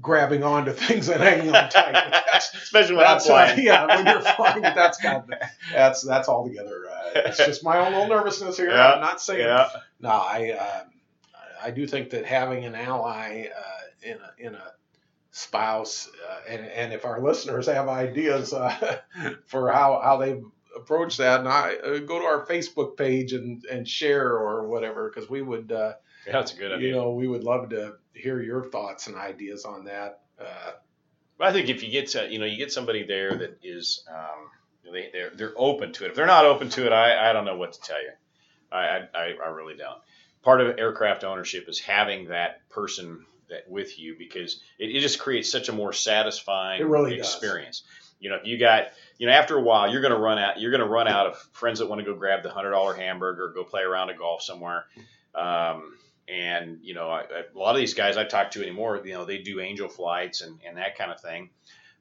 grabbing 0.00 0.42
onto 0.42 0.72
things 0.72 1.08
and 1.08 1.22
hanging 1.22 1.54
on 1.54 1.68
tight. 1.68 1.92
That's, 1.92 2.54
Especially 2.62 2.96
when 2.96 3.06
I'm 3.06 3.14
that's 3.14 3.26
uh, 3.26 3.28
flying. 3.28 3.64
yeah, 3.64 3.86
when 3.86 4.06
you're 4.06 4.20
flying, 4.20 4.62
but 4.62 4.74
that's 4.74 4.98
got 4.98 5.28
that's 5.72 6.02
that's 6.02 6.28
altogether. 6.28 6.84
Uh, 6.90 7.10
it's 7.26 7.38
just 7.38 7.64
my 7.64 7.78
own 7.78 7.92
little 7.92 8.08
nervousness 8.08 8.56
here. 8.56 8.70
Yeah, 8.70 8.92
I'm 8.92 9.00
not 9.00 9.20
saying. 9.20 9.40
Yeah. 9.40 9.68
No, 10.00 10.10
I 10.10 10.52
uh, 10.52 10.84
I 11.62 11.70
do 11.70 11.86
think 11.86 12.10
that 12.10 12.24
having 12.24 12.64
an 12.64 12.74
ally 12.74 13.46
uh, 13.56 14.08
in 14.08 14.18
a 14.18 14.46
in 14.48 14.54
a 14.54 14.72
spouse, 15.30 16.08
uh, 16.28 16.40
and 16.48 16.66
and 16.66 16.92
if 16.92 17.04
our 17.04 17.20
listeners 17.20 17.66
have 17.66 17.88
ideas 17.88 18.52
uh, 18.52 18.98
for 19.46 19.70
how 19.72 20.00
how 20.02 20.16
they 20.18 20.40
approach 20.76 21.16
that, 21.16 21.40
and 21.40 21.48
I 21.48 21.74
uh, 21.76 21.98
go 21.98 22.20
to 22.20 22.24
our 22.24 22.46
Facebook 22.46 22.96
page 22.96 23.32
and 23.32 23.64
and 23.64 23.88
share 23.88 24.30
or 24.30 24.68
whatever, 24.68 25.10
because 25.10 25.28
we 25.28 25.42
would. 25.42 25.72
That's 26.32 26.52
a 26.52 26.56
good 26.56 26.72
idea. 26.72 26.88
you 26.88 26.94
know, 26.94 27.10
we 27.12 27.26
would 27.28 27.44
love 27.44 27.70
to 27.70 27.94
hear 28.14 28.40
your 28.40 28.64
thoughts 28.64 29.06
and 29.06 29.16
ideas 29.16 29.64
on 29.64 29.84
that. 29.84 30.20
Uh, 30.40 30.72
But 31.38 31.48
I 31.48 31.52
think 31.52 31.68
if 31.68 31.82
you 31.82 31.90
get 31.90 32.08
to, 32.08 32.28
you 32.30 32.38
know, 32.38 32.46
you 32.46 32.56
get 32.56 32.72
somebody 32.72 33.04
there 33.04 33.34
that 33.36 33.58
is, 33.62 34.04
um, 34.12 34.50
they, 34.92 35.10
they're, 35.12 35.30
they're 35.30 35.54
open 35.56 35.92
to 35.94 36.04
it. 36.04 36.08
If 36.10 36.14
they're 36.16 36.26
not 36.26 36.44
open 36.44 36.68
to 36.70 36.86
it, 36.86 36.92
I, 36.92 37.30
I 37.30 37.32
don't 37.32 37.44
know 37.44 37.56
what 37.56 37.72
to 37.74 37.80
tell 37.80 38.02
you. 38.02 38.10
I, 38.72 39.04
I, 39.14 39.34
I 39.44 39.48
really 39.48 39.76
don't. 39.76 39.98
Part 40.42 40.60
of 40.60 40.78
aircraft 40.78 41.24
ownership 41.24 41.68
is 41.68 41.78
having 41.80 42.28
that 42.28 42.68
person 42.68 43.24
that 43.48 43.68
with 43.68 43.98
you 43.98 44.14
because 44.18 44.60
it, 44.78 44.94
it 44.94 45.00
just 45.00 45.18
creates 45.18 45.50
such 45.50 45.68
a 45.68 45.72
more 45.72 45.92
satisfying 45.92 46.80
It 46.80 46.86
really 46.86 47.16
does. 47.16 47.26
experience. 47.34 47.82
You 48.20 48.30
know, 48.30 48.36
if 48.36 48.46
you 48.46 48.58
got, 48.58 48.88
you 49.18 49.26
know, 49.26 49.32
after 49.32 49.56
a 49.56 49.62
while, 49.62 49.90
you're 49.90 50.00
going 50.02 50.12
to 50.12 50.18
run 50.18 50.38
out. 50.38 50.60
You're 50.60 50.70
going 50.72 50.82
to 50.82 50.88
run 50.88 51.06
out 51.08 51.28
of 51.28 51.38
friends 51.52 51.78
that 51.78 51.88
want 51.88 52.00
to 52.00 52.04
go 52.04 52.14
grab 52.14 52.42
the 52.42 52.50
hundred 52.50 52.70
dollar 52.72 52.94
hamburger, 52.94 53.46
or 53.46 53.52
go 53.52 53.62
play 53.64 53.82
around 53.82 54.10
a 54.10 54.14
golf 54.16 54.42
somewhere. 54.42 54.86
Um, 55.34 55.96
and 56.30 56.78
you 56.82 56.94
know, 56.94 57.08
I, 57.10 57.22
a 57.22 57.58
lot 57.58 57.74
of 57.74 57.80
these 57.80 57.94
guys 57.94 58.16
I 58.16 58.24
talk 58.24 58.50
to 58.52 58.62
anymore, 58.62 59.00
you 59.04 59.14
know, 59.14 59.24
they 59.24 59.38
do 59.38 59.60
angel 59.60 59.88
flights 59.88 60.40
and, 60.40 60.58
and 60.66 60.76
that 60.76 60.96
kind 60.96 61.10
of 61.10 61.20
thing. 61.20 61.50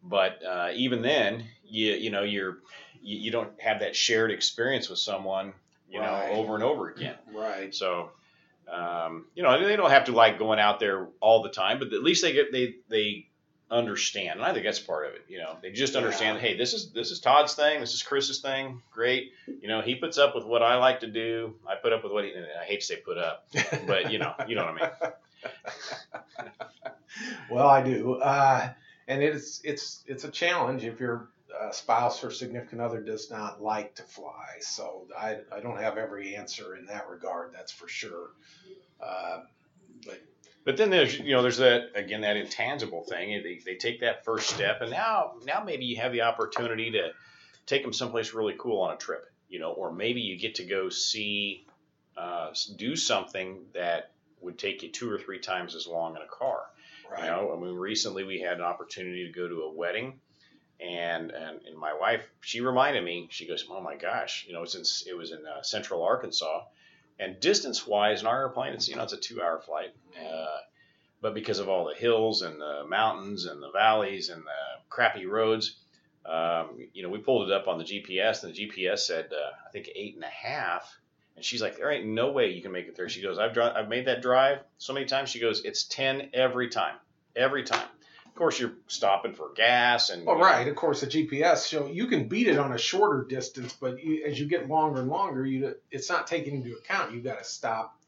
But 0.04 0.44
uh, 0.46 0.70
even 0.76 1.02
then, 1.02 1.46
you 1.68 1.94
you 1.94 2.10
know, 2.10 2.24
you're 2.24 2.58
you, 3.02 3.18
you 3.18 3.32
don't 3.32 3.60
have 3.62 3.80
that 3.82 3.96
shared 3.96 4.32
experience 4.32 4.90
with 4.90 5.00
someone, 5.00 5.54
you 5.90 6.00
Right. 6.00 6.06
know, 6.30 6.36
over 6.36 6.56
and 6.56 6.64
over 6.64 6.90
again. 6.90 7.16
right. 7.34 7.74
So, 7.74 8.12
um, 8.72 9.26
you 9.36 9.44
know, 9.44 9.64
they 9.64 9.76
don't 9.76 9.90
have 9.90 10.06
to 10.06 10.12
like 10.12 10.38
going 10.40 10.60
out 10.60 10.80
there 10.80 11.08
all 11.20 11.42
the 11.44 11.50
time, 11.50 11.80
but 11.80 11.94
at 11.94 12.04
least 12.04 12.22
they 12.22 12.34
get 12.34 12.52
they 12.52 12.76
they 12.90 13.28
understand, 13.70 14.40
and 14.40 14.44
I 14.44 14.54
think 14.54 14.66
that's 14.66 14.80
part 14.80 15.08
of 15.08 15.14
it. 15.14 15.26
You 15.28 15.40
know, 15.40 15.58
they 15.62 15.72
just 15.72 15.96
understand. 15.96 16.40
Hey, 16.40 16.56
this 16.56 16.74
is 16.74 16.92
this 16.92 17.12
is 17.12 17.20
Todd's 17.20 17.54
thing. 17.54 17.80
This 17.80 17.94
is 17.94 18.02
Chris's 18.02 18.40
thing. 18.40 18.82
Great. 18.92 19.34
You 19.48 19.68
know, 19.68 19.82
he 19.82 19.96
puts 19.96 20.18
up 20.18 20.36
with 20.36 20.46
what 20.46 20.62
I 20.64 20.78
like 20.78 21.02
to 21.02 21.08
do. 21.08 21.56
I 21.68 21.76
put 21.76 21.94
up 21.94 22.04
with 22.04 22.14
what 22.14 22.26
he. 22.26 22.32
and 22.34 22.46
I 22.60 22.66
hate 22.66 22.82
to 22.82 22.86
say 22.86 22.98
put 22.98 23.18
up, 23.18 23.48
but 23.88 24.12
you 24.12 24.20
know, 24.20 24.34
you 24.48 24.56
know 24.56 24.66
what 24.66 24.82
I 24.82 25.12
mean. 26.34 26.52
well, 27.52 27.68
I 27.68 27.82
do, 27.84 28.16
uh, 28.16 28.70
and 29.08 29.22
it's 29.22 29.62
it's 29.64 30.04
it's 30.08 30.24
a 30.24 30.32
challenge 30.32 30.84
if 30.84 31.00
your 31.00 31.30
uh, 31.60 31.72
spouse 31.72 32.24
or 32.24 32.32
significant 32.32 32.82
other 32.82 33.02
does 33.02 33.30
not 33.30 33.62
like 33.62 33.96
to 33.96 34.04
fly. 34.04 34.56
So 34.62 35.08
I 35.18 35.38
I 35.52 35.60
don't 35.60 35.80
have 35.80 35.98
every 35.98 36.36
answer 36.36 36.76
in 36.76 36.86
that 36.88 37.10
regard. 37.10 37.52
That's 37.54 37.72
for 37.72 37.88
sure. 37.88 38.30
Uh, 39.02 39.42
but 40.06 40.22
but 40.68 40.76
then 40.76 40.90
there's 40.90 41.18
you 41.18 41.32
know 41.32 41.42
there's 41.42 41.60
that 41.60 41.92
again 41.96 42.22
that 42.22 42.36
intangible 42.36 43.02
thing. 43.02 43.42
They, 43.42 43.62
they 43.66 43.76
take 43.76 44.02
that 44.02 44.26
first 44.26 44.50
step, 44.50 44.82
and 44.82 44.92
now 44.92 45.36
now 45.46 45.64
maybe 45.66 45.86
you 45.86 45.96
have 45.96 46.12
the 46.12 46.24
opportunity 46.24 46.92
to 46.92 47.12
take 47.66 47.84
them 47.84 47.94
someplace 47.94 48.34
really 48.34 48.56
cool 48.60 48.82
on 48.82 48.94
a 48.94 48.98
trip, 48.98 49.32
you 49.48 49.60
know, 49.60 49.72
or 49.72 49.94
maybe 49.94 50.20
you 50.20 50.38
get 50.38 50.56
to 50.56 50.66
go 50.66 50.90
see 50.90 51.66
uh, 52.18 52.50
do 52.76 52.98
something 52.98 53.62
that 53.74 54.12
would 54.42 54.60
take 54.60 54.84
you 54.84 54.90
two 54.90 55.10
or 55.10 55.18
three 55.18 55.40
times 55.40 55.74
as 55.74 55.88
long 55.88 56.18
in 56.18 56.22
a 56.22 56.28
car. 56.28 56.64
Right. 57.10 57.24
You 57.24 57.30
know, 57.30 57.56
I 57.56 57.66
mean, 57.66 57.76
recently 57.76 58.26
we 58.26 58.42
had 58.42 58.58
an 58.58 58.64
opportunity 58.64 59.26
to 59.26 59.32
go 59.32 59.48
to 59.48 59.62
a 59.62 59.72
wedding, 59.74 60.20
and 60.82 61.32
and, 61.32 61.62
and 61.66 61.78
my 61.78 61.94
wife 61.94 62.30
she 62.42 62.60
reminded 62.60 63.06
me. 63.06 63.30
She 63.32 63.48
goes, 63.48 63.66
"Oh 63.72 63.80
my 63.80 63.96
gosh, 63.96 64.44
you 64.46 64.54
know, 64.54 64.66
since 64.66 65.06
it 65.08 65.16
was 65.16 65.32
in 65.32 65.46
uh, 65.46 65.62
Central 65.62 66.04
Arkansas, 66.04 66.66
and 67.20 67.40
distance 67.40 67.86
wise, 67.88 68.22
in 68.22 68.28
our 68.28 68.42
airplane, 68.42 68.74
it's 68.74 68.88
you 68.88 68.96
know 68.96 69.04
it's 69.04 69.14
a 69.14 69.18
two 69.18 69.42
hour 69.42 69.60
flight, 69.60 69.94
uh, 70.18 70.58
but 71.22 71.34
because 71.34 71.60
of 71.60 71.70
all 71.70 71.86
the 71.86 71.96
hills 71.96 72.42
and 72.42 72.60
the 72.60 72.86
mountains 72.88 73.46
and 73.46 73.62
the 73.62 73.72
valleys 73.72 74.30
and 74.30 74.42
the 74.44 74.82
crappy 74.90 75.26
roads." 75.26 75.78
Um, 76.26 76.90
you 76.94 77.04
know, 77.04 77.10
we 77.10 77.20
pulled 77.20 77.50
it 77.50 77.54
up 77.54 77.70
on 77.70 77.78
the 77.78 77.86
GPS, 77.86 78.44
and 78.44 78.54
the 78.54 78.68
GPS 78.68 79.00
said, 79.00 79.30
uh, 79.32 79.52
I 79.66 79.72
think 79.72 79.90
eight 79.96 80.16
and 80.16 80.26
a 80.26 80.28
half. 80.28 80.94
And 81.38 81.46
she's 81.46 81.62
like, 81.62 81.78
there 81.78 81.90
ain't 81.90 82.06
no 82.06 82.32
way 82.32 82.50
you 82.52 82.62
can 82.62 82.74
make 82.74 82.88
it 82.88 82.98
there. 82.98 83.08
She 83.08 83.22
goes, 83.22 83.38
I've 83.40 83.54
dri- 83.54 83.64
I've 83.64 83.88
made 83.88 84.08
that 84.08 84.22
drive 84.22 84.60
so 84.78 84.92
many 84.92 85.06
times. 85.06 85.30
She 85.30 85.40
goes, 85.40 85.64
it's 85.64 85.86
ten 85.86 86.30
every 86.34 86.68
time, 86.68 86.96
every 87.36 87.64
time. 87.64 87.88
Of 88.38 88.40
course, 88.40 88.60
you're 88.60 88.74
stopping 88.86 89.34
for 89.34 89.50
gas 89.56 90.12
and. 90.12 90.24
Well, 90.24 90.36
you 90.36 90.44
know, 90.44 90.48
right. 90.48 90.68
Of 90.68 90.76
course, 90.76 91.02
the 91.02 91.08
GPS 91.08 91.68
show 91.68 91.88
you 91.88 92.06
can 92.06 92.28
beat 92.28 92.46
it 92.46 92.60
on 92.60 92.72
a 92.72 92.78
shorter 92.78 93.26
distance, 93.28 93.74
but 93.74 94.00
you, 94.04 94.26
as 94.28 94.40
you 94.40 94.46
get 94.46 94.68
longer 94.70 95.02
and 95.02 95.10
longer, 95.10 95.44
you 95.44 95.74
it's 95.90 96.08
not 96.08 96.28
taking 96.28 96.58
into 96.58 96.76
account. 96.76 97.16
You've 97.16 97.24
got 97.24 97.40
to 97.40 97.44
stop. 97.44 98.00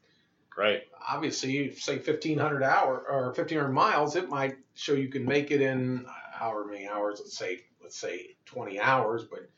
Right. 0.56 0.82
Obviously, 1.08 1.50
you 1.50 1.72
say 1.72 1.96
1500 1.96 2.62
hour 2.62 3.04
or 3.10 3.24
1500 3.24 3.72
miles, 3.72 4.14
it 4.14 4.28
might 4.28 4.54
show 4.76 4.92
you 4.92 5.08
can 5.08 5.24
make 5.24 5.50
it 5.50 5.60
in 5.60 6.06
however 6.30 6.64
many 6.64 6.86
hours. 6.86 7.18
Let's 7.18 7.36
say 7.36 7.64
let's 7.82 7.98
say 7.98 8.36
20 8.44 8.78
hours, 8.78 9.24
but 9.24 9.50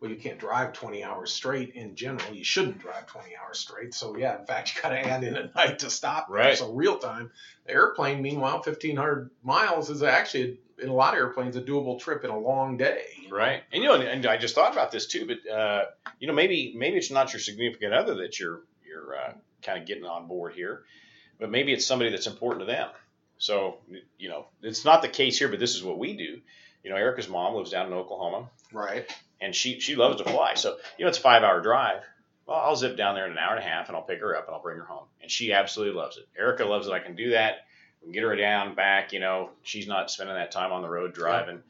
well, 0.00 0.10
you 0.10 0.16
can't 0.16 0.38
drive 0.38 0.72
20 0.74 1.02
hours 1.02 1.32
straight 1.32 1.74
in 1.74 1.96
general. 1.96 2.32
You 2.34 2.44
shouldn't 2.44 2.78
drive 2.78 3.06
20 3.06 3.30
hours 3.36 3.58
straight. 3.58 3.94
So 3.94 4.16
yeah, 4.16 4.38
in 4.38 4.46
fact, 4.46 4.72
you 4.76 4.82
got 4.82 4.90
to 4.90 4.98
add 5.00 5.24
in 5.24 5.36
a 5.36 5.50
night 5.54 5.80
to 5.80 5.90
stop. 5.90 6.28
there. 6.28 6.36
Right. 6.36 6.56
So 6.58 6.72
real 6.72 6.98
time. 6.98 7.30
The 7.66 7.72
airplane, 7.72 8.22
meanwhile, 8.22 8.56
1500 8.64 9.30
miles 9.42 9.90
is 9.90 10.02
actually 10.02 10.60
in 10.80 10.88
a 10.88 10.94
lot 10.94 11.14
of 11.14 11.18
airplanes 11.18 11.56
a 11.56 11.60
doable 11.60 11.98
trip 11.98 12.24
in 12.24 12.30
a 12.30 12.38
long 12.38 12.76
day. 12.76 13.02
Right. 13.30 13.62
And 13.72 13.82
you 13.82 13.88
know, 13.88 13.94
and, 13.96 14.04
and 14.04 14.26
I 14.26 14.36
just 14.36 14.54
thought 14.54 14.72
about 14.72 14.92
this 14.92 15.06
too, 15.06 15.26
but 15.26 15.50
uh, 15.50 15.84
you 16.20 16.26
know, 16.28 16.32
maybe 16.34 16.74
maybe 16.76 16.96
it's 16.96 17.10
not 17.10 17.32
your 17.32 17.40
significant 17.40 17.92
other 17.92 18.14
that 18.16 18.38
you're 18.38 18.60
you're 18.86 19.16
uh, 19.16 19.32
kind 19.62 19.80
of 19.80 19.86
getting 19.86 20.04
on 20.04 20.28
board 20.28 20.54
here, 20.54 20.82
but 21.40 21.50
maybe 21.50 21.72
it's 21.72 21.84
somebody 21.84 22.10
that's 22.10 22.26
important 22.26 22.60
to 22.62 22.66
them. 22.72 22.88
So 23.38 23.78
you 24.18 24.28
know, 24.28 24.46
it's 24.62 24.84
not 24.84 25.02
the 25.02 25.08
case 25.08 25.38
here, 25.38 25.48
but 25.48 25.58
this 25.58 25.74
is 25.74 25.82
what 25.82 25.98
we 25.98 26.16
do. 26.16 26.40
You 26.84 26.90
know, 26.90 26.96
Erica's 26.96 27.28
mom 27.28 27.54
lives 27.54 27.70
down 27.70 27.88
in 27.88 27.92
Oklahoma, 27.92 28.48
Right. 28.72 29.10
And 29.40 29.54
she 29.54 29.80
she 29.80 29.96
loves 29.96 30.16
to 30.16 30.24
fly. 30.24 30.54
So 30.54 30.76
you 30.96 31.04
know, 31.04 31.08
it's 31.08 31.18
a 31.18 31.22
five 31.22 31.42
hour 31.42 31.60
drive. 31.60 32.02
Well, 32.46 32.56
I'll 32.56 32.76
zip 32.76 32.96
down 32.96 33.14
there 33.14 33.26
in 33.26 33.32
an 33.32 33.38
hour 33.38 33.54
and 33.54 33.64
a 33.64 33.68
half, 33.68 33.88
and 33.88 33.96
I'll 33.96 34.02
pick 34.02 34.20
her 34.20 34.34
up 34.36 34.46
and 34.46 34.54
I'll 34.54 34.62
bring 34.62 34.78
her 34.78 34.84
home, 34.84 35.04
and 35.20 35.30
she 35.30 35.52
absolutely 35.52 35.94
loves 35.94 36.16
it. 36.16 36.28
Erica 36.38 36.64
loves 36.64 36.86
it. 36.86 36.92
I 36.92 36.98
can 36.98 37.14
do 37.14 37.30
that. 37.30 37.66
We 38.00 38.06
can 38.06 38.12
get 38.12 38.22
her 38.22 38.36
down 38.36 38.74
back. 38.74 39.12
You 39.12 39.20
know, 39.20 39.50
she's 39.62 39.86
not 39.86 40.10
spending 40.10 40.34
that 40.34 40.50
time 40.50 40.72
on 40.72 40.82
the 40.82 40.88
road 40.88 41.12
driving. 41.12 41.62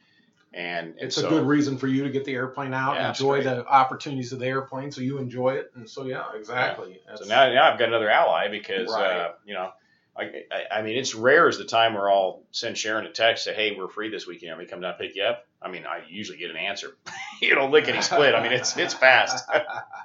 And, 0.52 0.88
and 0.88 0.94
It's 0.98 1.16
so, 1.16 1.26
a 1.26 1.30
good 1.30 1.46
reason 1.46 1.76
for 1.76 1.88
you 1.88 2.04
to 2.04 2.10
get 2.10 2.24
the 2.24 2.34
airplane 2.34 2.72
out, 2.72 2.94
Yeah, 2.94 3.08
enjoy 3.08 3.42
the 3.42 3.66
opportunities 3.66 4.32
of 4.32 4.38
the 4.38 4.46
airplane, 4.46 4.90
so 4.90 5.00
you 5.02 5.18
enjoy 5.18 5.54
it. 5.54 5.72
And 5.74 5.88
so 5.88 6.04
yeah, 6.04 6.24
exactly. 6.34 7.00
So 7.16 7.26
now, 7.26 7.52
now 7.52 7.70
I've 7.70 7.78
got 7.78 7.88
another 7.88 8.08
ally 8.08 8.48
because 8.48 8.90
Right. 8.90 9.16
uh, 9.20 9.32
you 9.44 9.54
know, 9.54 9.72
I, 10.18 10.22
I, 10.50 10.78
I 10.78 10.82
mean, 10.82 10.96
it's 10.96 11.14
rare 11.14 11.48
as 11.48 11.58
the 11.58 11.64
time 11.64 11.94
where 11.94 12.10
I'll 12.10 12.42
send 12.50 12.76
Sharon 12.76 13.06
a 13.06 13.12
text 13.12 13.44
say, 13.44 13.54
"Hey, 13.54 13.76
we're 13.76 13.88
free 13.88 14.10
this 14.10 14.26
weekend. 14.26 14.50
Let 14.50 14.58
me 14.58 14.66
come 14.66 14.80
down 14.80 14.92
and 14.92 15.00
pick 15.00 15.14
you 15.14 15.22
up." 15.22 15.46
I 15.62 15.70
mean, 15.70 15.86
I 15.86 16.02
usually 16.08 16.38
get 16.38 16.50
an 16.50 16.56
answer. 16.56 16.96
you 17.40 17.50
don't 17.50 17.66
know, 17.66 17.70
lickety 17.70 18.00
split. 18.02 18.34
I 18.34 18.42
mean, 18.42 18.52
it's 18.52 18.76
it's 18.76 18.94
fast. 18.94 19.48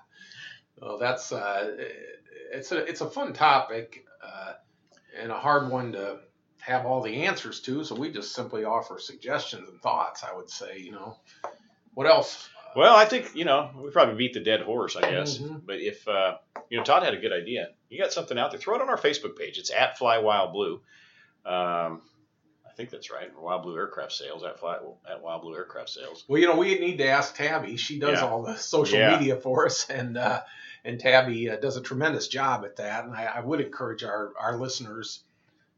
well, 0.81 0.97
that's 0.99 1.31
uh, 1.31 1.75
it's 2.51 2.71
a 2.71 2.77
it's 2.77 3.01
a 3.01 3.09
fun 3.09 3.33
topic 3.33 4.05
uh, 4.23 4.53
and 5.19 5.31
a 5.31 5.37
hard 5.37 5.71
one 5.71 5.93
to 5.93 6.19
have 6.59 6.85
all 6.85 7.01
the 7.01 7.23
answers 7.23 7.59
to. 7.61 7.83
So 7.83 7.95
we 7.95 8.11
just 8.11 8.33
simply 8.33 8.65
offer 8.65 8.99
suggestions 8.99 9.67
and 9.67 9.81
thoughts. 9.81 10.23
I 10.23 10.35
would 10.35 10.49
say, 10.49 10.77
you 10.77 10.91
know, 10.91 11.17
what 11.93 12.07
else? 12.07 12.49
Well, 12.75 12.95
I 12.95 13.05
think 13.05 13.35
you 13.35 13.45
know 13.45 13.69
we 13.75 13.89
probably 13.91 14.15
beat 14.15 14.33
the 14.33 14.39
dead 14.39 14.61
horse, 14.61 14.95
I 14.95 15.01
guess. 15.09 15.37
Mhm. 15.37 15.61
But 15.65 15.79
if 15.79 16.07
uh, 16.07 16.37
you 16.69 16.77
know, 16.77 16.83
Todd 16.83 17.03
had 17.03 17.13
a 17.13 17.17
good 17.19 17.33
idea. 17.33 17.69
You 17.89 17.99
got 18.01 18.13
something 18.13 18.37
out 18.37 18.51
there? 18.51 18.59
Throw 18.59 18.75
it 18.75 18.81
on 18.81 18.89
our 18.89 18.97
Facebook 18.97 19.37
page. 19.37 19.57
It's 19.59 19.71
at 19.71 19.97
Fly 19.97 20.17
Wild 20.19 20.51
Blue. 20.53 20.81
Um, 21.45 22.01
I 22.65 22.75
think 22.75 22.89
that's 22.89 23.11
right. 23.11 23.29
Wild 23.39 23.63
Blue 23.63 23.75
Aircraft 23.77 24.13
Sales 24.13 24.43
at 24.43 24.59
Fly 24.59 24.77
at 25.09 25.21
Wild 25.21 25.43
Blue 25.43 25.55
Aircraft 25.55 25.89
Sales. 25.89 26.23
Well, 26.27 26.39
you 26.41 26.47
know, 26.47 26.55
we 26.57 26.79
need 26.79 26.97
to 26.97 27.07
ask 27.07 27.35
Tabby. 27.35 27.77
She 27.77 27.99
does 27.99 28.19
Yeah. 28.19 28.25
all 28.27 28.41
the 28.41 28.55
social 28.55 28.97
Yeah. 28.99 29.17
media 29.17 29.35
for 29.35 29.65
us, 29.67 29.89
and 29.89 30.17
uh, 30.17 30.41
and 30.83 30.99
Tabby 30.99 31.49
uh, 31.51 31.57
does 31.57 31.77
a 31.77 31.81
tremendous 31.81 32.27
job 32.27 32.65
at 32.65 32.77
that. 32.77 33.05
And 33.05 33.13
I, 33.13 33.25
I 33.25 33.39
would 33.41 33.61
encourage 33.61 34.03
our 34.03 34.33
our 34.39 34.57
listeners 34.57 35.23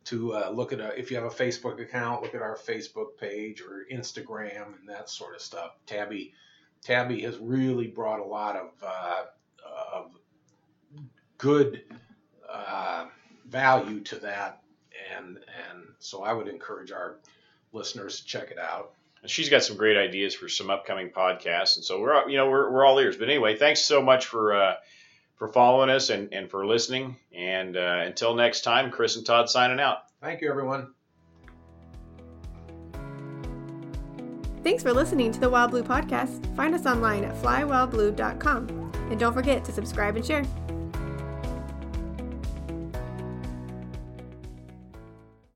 to 0.06 0.34
uh, 0.36 0.50
look 0.52 0.72
at 0.72 0.80
a, 0.80 0.98
if 0.98 1.10
you 1.12 1.18
have 1.18 1.26
a 1.26 1.36
Facebook 1.36 1.82
account, 1.82 2.22
look 2.22 2.36
at 2.36 2.42
our 2.42 2.56
Facebook 2.56 3.18
page 3.20 3.62
or 3.62 3.86
Instagram 3.92 4.68
and 4.80 4.88
that 4.88 5.10
sort 5.10 5.36
of 5.36 5.42
stuff. 5.42 5.72
Tabby 5.88 6.34
Tabby 6.86 7.21
has 7.21 7.38
really 7.39 7.88
brought 7.88 8.19
a 8.19 8.24
lot 8.24 8.56
of 8.56 8.69
uh, 8.86 9.24
of 9.91 10.12
good 11.39 11.82
uh, 12.50 13.08
value 13.48 14.02
to 14.02 14.17
that, 14.17 14.62
and 15.17 15.38
and 15.38 15.84
so 16.00 16.24
I 16.24 16.32
would 16.32 16.48
encourage 16.48 16.91
our 16.91 17.17
listeners 17.74 18.19
to 18.19 18.26
check 18.26 18.52
it 18.52 18.60
out. 18.60 18.93
And 19.24 19.32
she's 19.32 19.50
got 19.50 19.63
some 19.63 19.78
great 19.78 19.98
ideas 19.98 20.36
for 20.36 20.48
some 20.48 20.69
upcoming 20.69 21.10
podcasts, 21.10 21.78
and 21.78 21.84
so 21.84 22.00
we're 22.00 22.30
you 22.30 22.38
know 22.38 22.50
we're, 22.50 22.71
we're 22.71 22.86
all 22.86 23.00
ears. 23.00 23.17
But 23.17 23.30
anyway, 23.30 23.58
thanks 23.58 23.82
so 23.82 24.02
much 24.02 24.28
for 24.28 24.56
uh, 24.56 24.76
for 25.38 25.48
following 25.48 25.89
us 25.89 26.12
and, 26.12 26.34
and 26.34 26.50
for 26.50 26.65
listening. 26.67 27.17
And 27.36 27.76
uh, 27.76 28.04
until 28.06 28.36
next 28.36 28.62
time, 28.62 28.91
Chris 28.91 29.15
and 29.15 29.26
Todd 29.26 29.50
signing 29.50 29.80
out. 29.80 30.00
Thank 30.21 30.41
you, 30.41 30.50
everyone. 30.50 30.95
Thanks 34.65 34.82
for 34.82 34.91
listening 34.91 35.32
to 35.32 35.39
the 35.39 35.47
Wild 35.47 35.69
Blue 35.69 35.84
Podcast. 35.84 36.43
Find 36.56 36.73
us 36.73 36.88
online 36.88 37.23
at 37.23 37.36
flywildblue.com. 37.36 38.91
And 39.12 39.19
don't 39.19 39.32
forget 39.32 39.63
to 39.65 39.71
subscribe 39.71 40.15
and 40.15 40.25
share. 40.25 40.43